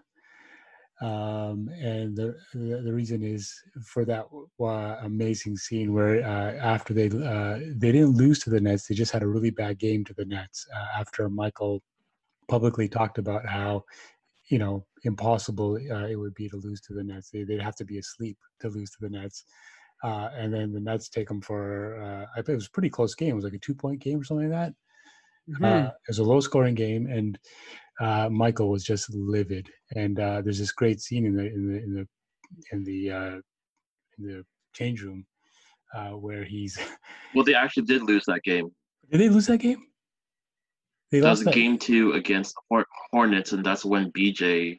[1.00, 4.26] Um, and the, the, the reason is for that
[4.60, 8.94] uh, amazing scene where uh, after they uh, they didn't lose to the Nets, they
[8.94, 11.82] just had a really bad game to the Nets uh, after Michael
[12.48, 13.84] publicly talked about how
[14.48, 17.30] you know impossible uh, it would be to lose to the Nets.
[17.30, 19.44] They, would have to be asleep to lose to the Nets.
[20.02, 22.90] Uh, and then the Nets take them for uh, I think it was a pretty
[22.90, 23.30] close game.
[23.30, 24.74] It was like a two point game or something like that.
[25.48, 25.86] Mm-hmm.
[25.86, 27.38] It was a low scoring game, and
[28.00, 29.68] uh, Michael was just livid.
[29.94, 32.06] And uh, there's this great scene in the in the in the
[32.72, 33.40] in the, uh,
[34.18, 34.44] in the
[34.74, 35.26] change room
[36.18, 36.78] where he's.
[37.34, 38.70] well, they actually did lose that game.
[39.10, 39.84] Did they lose that game?
[41.10, 41.54] They that was that.
[41.54, 44.78] game two against the Hornets, and that's when BJ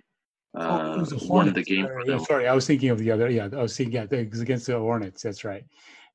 [0.58, 3.30] uh, oh, won the game sorry, sorry, I was thinking of the other.
[3.30, 3.96] Yeah, I was thinking.
[3.96, 5.22] Yeah, it was against the Hornets.
[5.22, 5.64] That's right.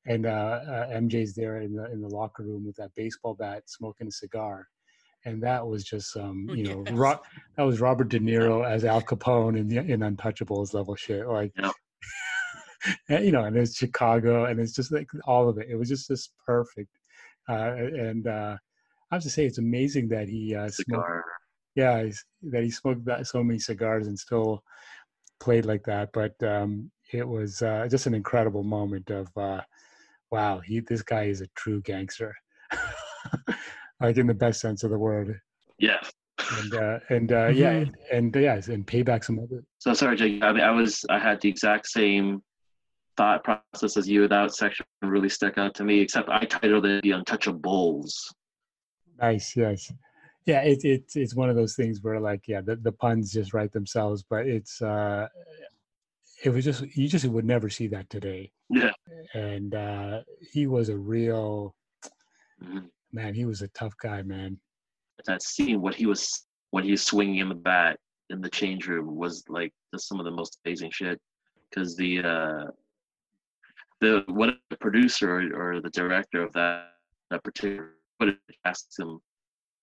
[0.05, 3.63] And uh, uh, MJ's there in the in the locker room with that baseball bat,
[3.67, 4.67] smoking a cigar,
[5.25, 6.95] and that was just some, you know, Yes.
[6.95, 7.21] Ro-
[7.55, 11.27] that was Robert De Niro as Al Capone in the in Untouchables level shit.
[11.27, 11.73] Like, Yep.
[13.09, 15.67] and, you know, and it's Chicago, and it's just like all of it.
[15.69, 16.89] It was just just perfect.
[17.49, 18.57] Uh, and uh,
[19.11, 21.09] I have to say, it's amazing that he uh, smoked
[21.75, 22.09] yeah,
[22.41, 24.63] that he smoked that so many cigars and still
[25.39, 26.09] played like that.
[26.11, 29.61] But um, it was uh, just an incredible moment of, uh,
[30.31, 32.35] wow, he this guy is a true gangster,
[33.99, 35.39] like in the best sense of the word.
[35.79, 35.99] Yeah.
[36.59, 37.93] And uh, and uh, yeah, Mhm.
[38.11, 39.63] and uh, yeah, and payback some other.
[39.79, 40.43] So sorry, Jake.
[40.43, 42.43] I mean, I was I had the exact same
[43.17, 44.27] thought process as you.
[44.27, 45.99] That section really stuck out to me.
[45.99, 48.11] Except I titled it "The Untouchables."
[49.19, 49.91] Nice, yes,
[50.45, 50.61] yeah.
[50.61, 53.73] It's it's it's one of those things where like yeah, the, the puns just write
[53.73, 55.27] themselves, but it's uh,
[56.45, 58.51] it was just you just would never see that today.
[58.69, 58.91] Yeah.
[59.33, 60.21] And uh,
[60.51, 61.75] he was a real
[62.63, 62.89] Mhm.
[63.11, 63.33] Man.
[63.33, 64.59] He was a tough guy, man.
[65.25, 67.99] That scene, what he was when he was swinging in the bat
[68.29, 71.19] in the change room, was like just some of the most amazing shit.
[71.69, 72.65] Because the uh,
[74.01, 76.91] the what the producer or, or the director of that
[77.31, 79.19] that particular footage asks him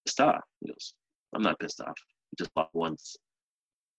[0.07, 0.45] pissed off.
[0.61, 0.95] He goes,
[1.35, 1.97] "I'm not pissed off.
[2.33, 3.16] We just fought once.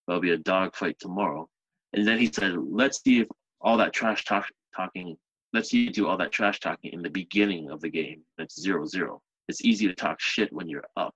[0.06, 1.48] There'll be a dog fight tomorrow."
[1.92, 3.28] And then he said, "Let's see if
[3.60, 5.16] all that trash talk talking.
[5.52, 8.22] Let's see you do all that trash talking in the beginning of the game.
[8.36, 9.22] That's zero zero.
[9.48, 11.14] It's easy to talk shit when you're up.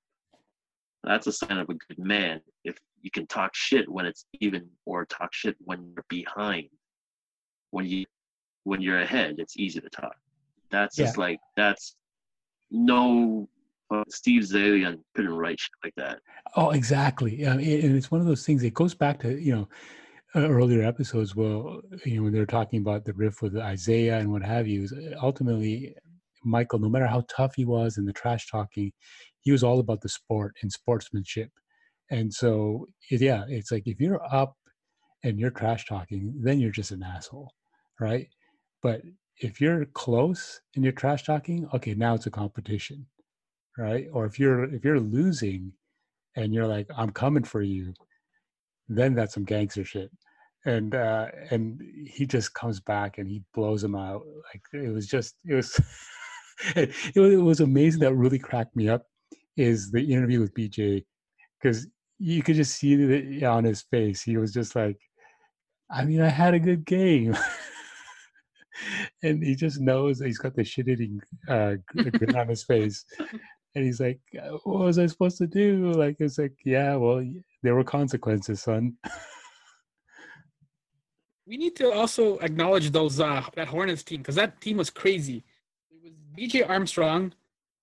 [1.02, 4.68] That's a sign of a good man if you can talk shit when it's even
[4.86, 6.68] or talk shit when you're behind.
[7.70, 8.04] When you
[8.64, 10.16] when you're ahead, it's easy to talk.
[10.70, 11.96] That's just like that's
[12.70, 13.48] no
[13.90, 16.20] uh, Steve Zaillian couldn't write shit like that.
[16.56, 17.40] Oh, exactly.
[17.40, 18.62] Yeah, and and it's one of those things.
[18.62, 19.68] It goes back to you know
[20.34, 21.34] earlier episodes.
[21.34, 24.88] Well, you know when they're talking about the riff with Isaiah and what have you.
[24.92, 25.94] uh, Ultimately,
[26.44, 28.92] Michael, no matter how tough he was and the trash talking,
[29.40, 31.50] he was all about the sport and sportsmanship.
[32.10, 34.56] And so, yeah, it's like if you're up
[35.24, 37.52] and you're trash talking, then you're just an asshole,
[38.00, 38.28] right?
[38.82, 39.02] But
[39.38, 43.06] if you're close and you're trash talking, okay, now it's a competition,
[43.78, 44.06] right?
[44.12, 45.72] Or if you're if you're losing
[46.36, 47.94] and you're like, I'm coming for you,
[48.90, 50.10] then that's some gangster shit.
[50.66, 54.22] And uh and he just comes back and he blows him out.
[54.52, 55.80] Like it was just it was
[56.76, 59.04] it, it was amazing that really cracked me up
[59.56, 61.04] is the interview with BJ
[61.60, 61.86] because
[62.18, 64.22] you could just see it on his face.
[64.22, 64.98] He was just like,
[65.90, 67.36] I mean, I had a good game.
[69.22, 73.04] and he just knows that he's got the shit eating uh, grin on his face.
[73.74, 75.92] And he's like, "Uh, What was I supposed to do?
[75.92, 77.24] Like, it's like, Yeah, well,
[77.62, 78.96] there were consequences, son.
[81.46, 85.44] We need to also acknowledge those uh that Hornets team because that team was crazy.
[85.90, 87.34] It was BJ Armstrong,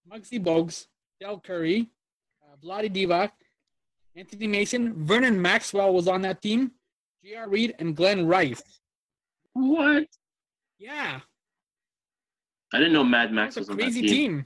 [0.10, 0.88] Muggsy Bogues,
[1.20, 1.90] Del Curry,
[2.42, 3.32] uh, Vlade Divac,
[4.16, 6.72] Anthony Mason, Vernon Maxwell was on that team,
[7.24, 7.50] J.R.
[7.50, 8.64] Reid, and Glen Rice.
[9.54, 10.08] What?
[10.80, 11.20] Yeah,
[12.74, 14.10] I didn't know Mad Max that's was a on that crazy team.
[14.10, 14.46] team.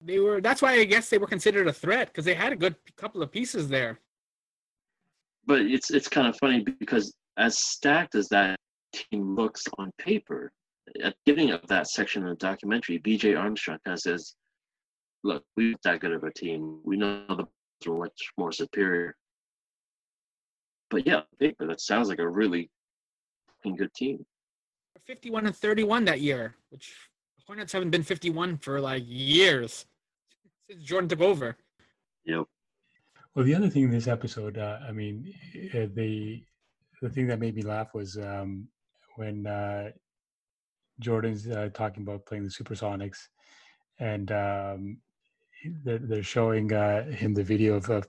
[0.00, 0.40] They were.
[0.40, 3.22] That's why I guess they were considered a threat because they had a good couple
[3.22, 4.00] of pieces there.
[5.48, 8.60] But it's it's kind of funny because as stacked as that
[8.92, 10.52] team looks on paper,
[11.02, 14.34] at the beginning of that section of the documentary, BJ Armstrong kind of says,
[15.24, 16.80] "Look, we're not that good of a team.
[16.84, 17.48] We know the Bulls
[17.86, 19.16] are much more superior."
[20.90, 22.70] But yeah, paper that sounds like a really
[23.64, 24.24] good team.
[25.06, 26.94] 51 and 31 that year, which
[27.46, 29.86] Hornets haven't been 51 for like years
[30.70, 31.56] since Jordan took over.
[32.26, 32.44] Yep.
[33.34, 35.32] Well, the other thing in this episode, uh, I mean,
[35.74, 36.42] uh, the
[37.00, 38.68] the thing that made me laugh was um,
[39.16, 39.90] when uh,
[41.00, 43.28] Jordan's uh, talking about playing the Supersonics,
[44.00, 44.98] and um,
[45.84, 48.06] they're, they're showing uh, him the video of, of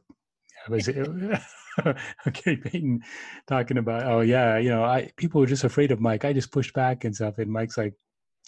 [0.70, 0.98] was it
[2.34, 3.02] Gary Payton
[3.48, 6.26] talking about, oh yeah, you know, I people were just afraid of Mike.
[6.26, 7.94] I just pushed back and stuff, and Mike's like.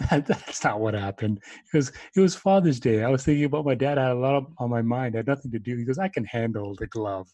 [0.09, 1.41] That, that's not what happened.
[1.65, 3.03] Because it was Father's Day.
[3.03, 3.97] I was thinking about my dad.
[3.97, 5.15] I had a lot of, on my mind.
[5.15, 5.77] I had nothing to do.
[5.77, 7.27] He goes, I can handle the glove.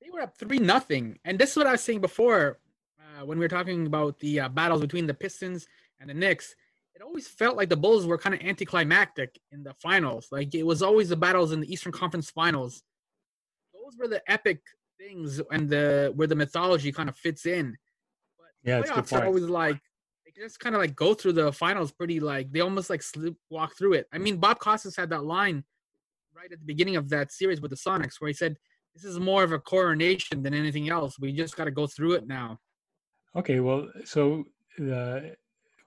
[0.00, 1.18] They were up 3 nothing.
[1.24, 2.58] And this is what I was saying before
[3.00, 5.66] uh, when we were talking about the uh, battles between the Pistons
[6.00, 6.54] and the Knicks.
[6.94, 10.28] It always felt like the Bulls were kind of anticlimactic in the finals.
[10.30, 12.82] Like it was always the battles in the Eastern Conference Finals.
[13.72, 14.60] Those were the epic
[14.98, 17.76] things and the where the mythology kind of fits in.
[18.38, 19.24] But Yeah, it's good playoffs are point.
[19.26, 19.80] always like
[20.40, 23.76] just kind of like go through the finals pretty like they almost like slip walk
[23.76, 24.06] through it.
[24.12, 25.64] I mean, Bob Costas had that line
[26.34, 28.56] right at the beginning of that series with the Sonics where he said,
[28.94, 31.18] "This is more of a coronation than anything else.
[31.18, 32.58] We just got to go through it now."
[33.36, 34.44] Okay, well, so
[34.92, 35.20] uh,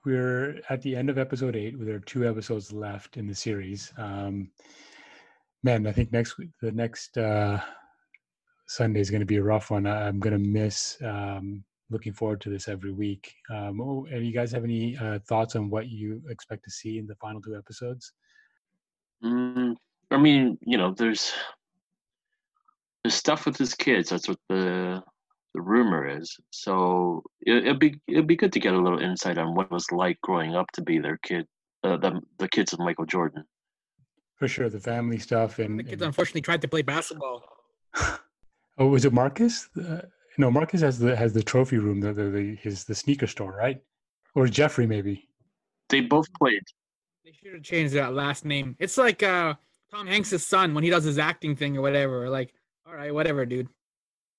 [0.04, 1.74] we're at the end of episode eight.
[1.78, 3.92] There are two episodes left in the series.
[3.98, 4.50] Um,
[5.62, 7.60] man, I think next week, the next uh,
[8.66, 9.86] Sunday is going to be a rough one.
[9.86, 11.64] I, am going to miss um,
[11.94, 13.34] looking forward to this every week.
[13.48, 16.98] Um, oh, and you guys have any uh, thoughts on what you expect to see
[16.98, 18.12] in the final two episodes?
[19.24, 19.76] Mm,
[20.10, 21.32] I mean, you know, there's
[23.02, 24.10] there's stuff with his kids.
[24.10, 25.02] That's what the
[25.54, 26.36] the rumor is.
[26.50, 29.70] So it, would be it'd be good to get a little insight on what it
[29.70, 31.46] was like growing up to be their kid,
[31.84, 33.44] uh, the the kids of Michael Jordan.
[34.36, 36.02] For sure, the family stuff and the kids and...
[36.02, 37.44] unfortunately tried to play basketball.
[38.78, 39.68] oh, was it Marcus?
[39.78, 40.02] Uh,
[40.38, 43.52] no, Marcus has the has the trophy room, the, the, the his the sneaker store,
[43.52, 43.80] right?
[44.34, 45.28] Or Jeffrey maybe.
[45.88, 46.62] They both played.
[47.24, 48.76] They should have changed that last name.
[48.78, 49.54] It's like uh,
[49.90, 52.28] Tom Hanks' son when he does his acting thing or whatever.
[52.28, 52.52] Like,
[52.86, 53.68] all right, whatever, dude.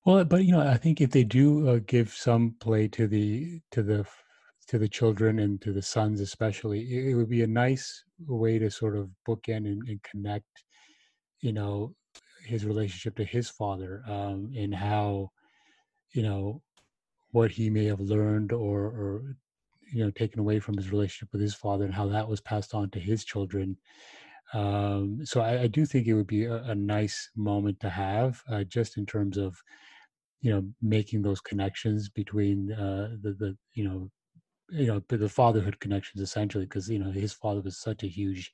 [0.05, 3.61] Well, but you know, I think if they do uh, give some play to the
[3.71, 4.05] to the
[4.67, 8.57] to the children and to the sons, especially, it, it would be a nice way
[8.59, 10.63] to sort of bookend and, and connect,
[11.41, 11.93] you know,
[12.45, 15.29] his relationship to his father um, and how,
[16.15, 16.61] you know,
[17.31, 19.35] what he may have learned or, or
[19.91, 22.73] you know taken away from his relationship with his father and how that was passed
[22.73, 23.77] on to his children.
[24.53, 28.41] Um, so I, I, do think it would be a, a nice moment to have
[28.49, 29.57] uh, just in terms of
[30.41, 34.11] you know making those connections between uh, the the you know
[34.69, 38.53] you know the fatherhood connections essentially because you know his father was such a huge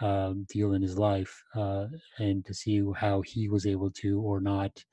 [0.00, 1.86] um, deal in his life uh,
[2.18, 4.84] and to see how he was able to or not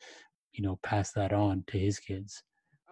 [0.54, 2.44] you know pass that on to his kids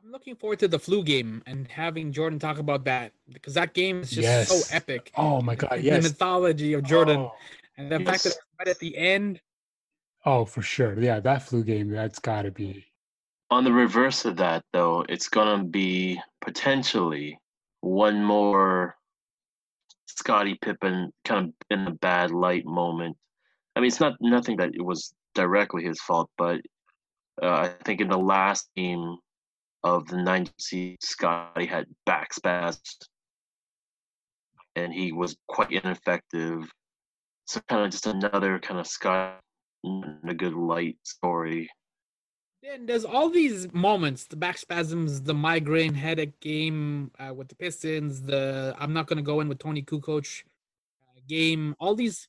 [0.01, 3.73] i'm looking forward to the flu game and having jordan talk about that because that
[3.73, 4.65] game is just yes.
[4.65, 7.31] so epic oh my god yes the mythology of jordan oh,
[7.77, 8.07] and the yes.
[8.07, 9.39] fact that right at the end
[10.25, 12.85] oh for sure yeah that flu game that's got to be
[13.51, 17.39] on the reverse of that, though, it's gonna be potentially
[17.81, 18.95] one more
[20.07, 23.17] Scottie Pippen kind of in a bad light moment.
[23.75, 26.61] I mean, it's not nothing that it was directly his fault, but
[27.41, 29.17] uh, I think in the last game
[29.83, 32.97] of the 90s, Scottie had back spasms
[34.75, 36.69] and he was quite ineffective.
[37.45, 39.39] So kind of just another kind of Scott
[39.83, 41.69] in a good light story
[42.61, 47.55] then there's all these moments, the back spasms, the migraine headache game uh, with the
[47.55, 52.27] Pistons, the I'm not going to go in with Toni Kukoc uh, game, all these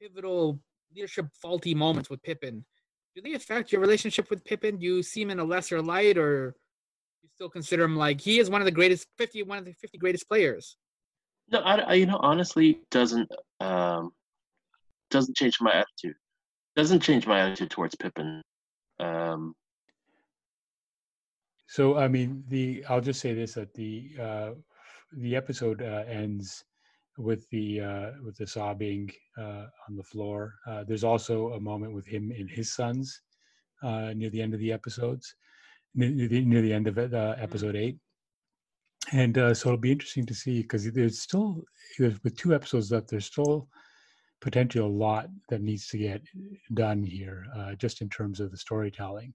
[0.00, 0.58] pivotal
[0.94, 2.64] leadership faulty moments with Pippen.
[3.14, 4.78] Do they affect your relationship with Pippen?
[4.78, 6.54] Do you see him in a lesser light or
[7.22, 9.72] you still consider him like he is one of the greatest 50 one of the
[9.72, 10.76] 50 greatest players?
[11.50, 14.12] No, I, I you know honestly doesn't um
[15.10, 16.16] doesn't change my attitude.
[16.76, 18.42] Doesn't change my attitude towards Pippen.
[19.00, 19.54] Um,
[21.66, 24.50] so I mean, the I'll just say this: that the uh,
[25.12, 26.64] the episode uh, ends
[27.18, 30.54] with the uh, with the sobbing uh, on the floor.
[30.66, 33.20] Uh, there's also a moment with him and his sons
[33.82, 35.34] uh, near the end of the episodes,
[35.94, 37.42] near the, near the end of it, uh, mm-hmm.
[37.42, 37.98] episode eight.
[39.12, 41.64] And uh, so it'll be interesting to see because there's still
[41.98, 43.08] there's, with two episodes left.
[43.08, 43.68] There's still
[44.40, 46.22] potentially a lot that needs to get
[46.74, 49.34] done here, uh, just in terms of the storytelling.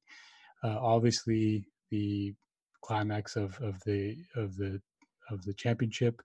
[0.63, 2.33] Uh, obviously, the
[2.83, 4.79] climax of of the of the
[5.31, 6.21] of the championship,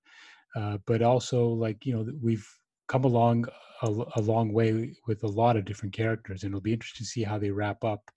[0.56, 2.46] uh, but also like you know we've
[2.88, 3.46] come along
[3.82, 7.08] a, a, long way with a lot of different characters, and it'll be interesting to
[7.08, 8.10] see how they wrap up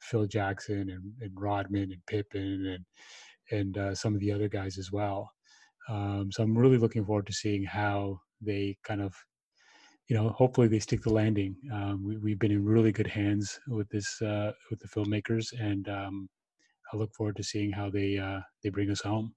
[0.00, 2.84] Phil Jackson and, and Rodman and Pippen and
[3.58, 5.30] and uh, some of the other guys as well.
[5.88, 9.14] Um, so I'm really looking forward to seeing how they kind of
[10.10, 11.54] you know, hopefully they stick the landing.
[11.72, 15.88] Um, we, have been in really good hands with this uh, with the filmmakers, and
[15.88, 16.28] um,
[16.92, 19.32] I look forward to seeing how they uh, they bring us home.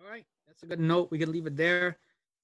[0.00, 0.24] All right,
[0.58, 1.08] that's a good note.
[1.12, 1.98] We can leave it there.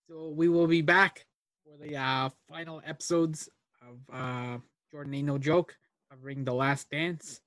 [0.09, 1.27] So we will be back
[1.65, 3.49] for the uh, final episodes
[3.83, 4.59] of uh,
[4.93, 5.77] Jordan Ain't No Joke,
[6.11, 7.41] covering the Last Dance.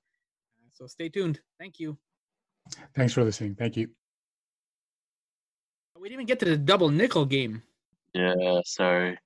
[0.60, 1.40] Uh, so stay tuned.
[1.58, 1.98] Thank you.
[2.96, 3.56] Thanks for listening.
[3.56, 3.88] Thank you.
[5.96, 7.64] We didn't even get to the double nickel game.
[8.14, 9.18] Yeah, sorry.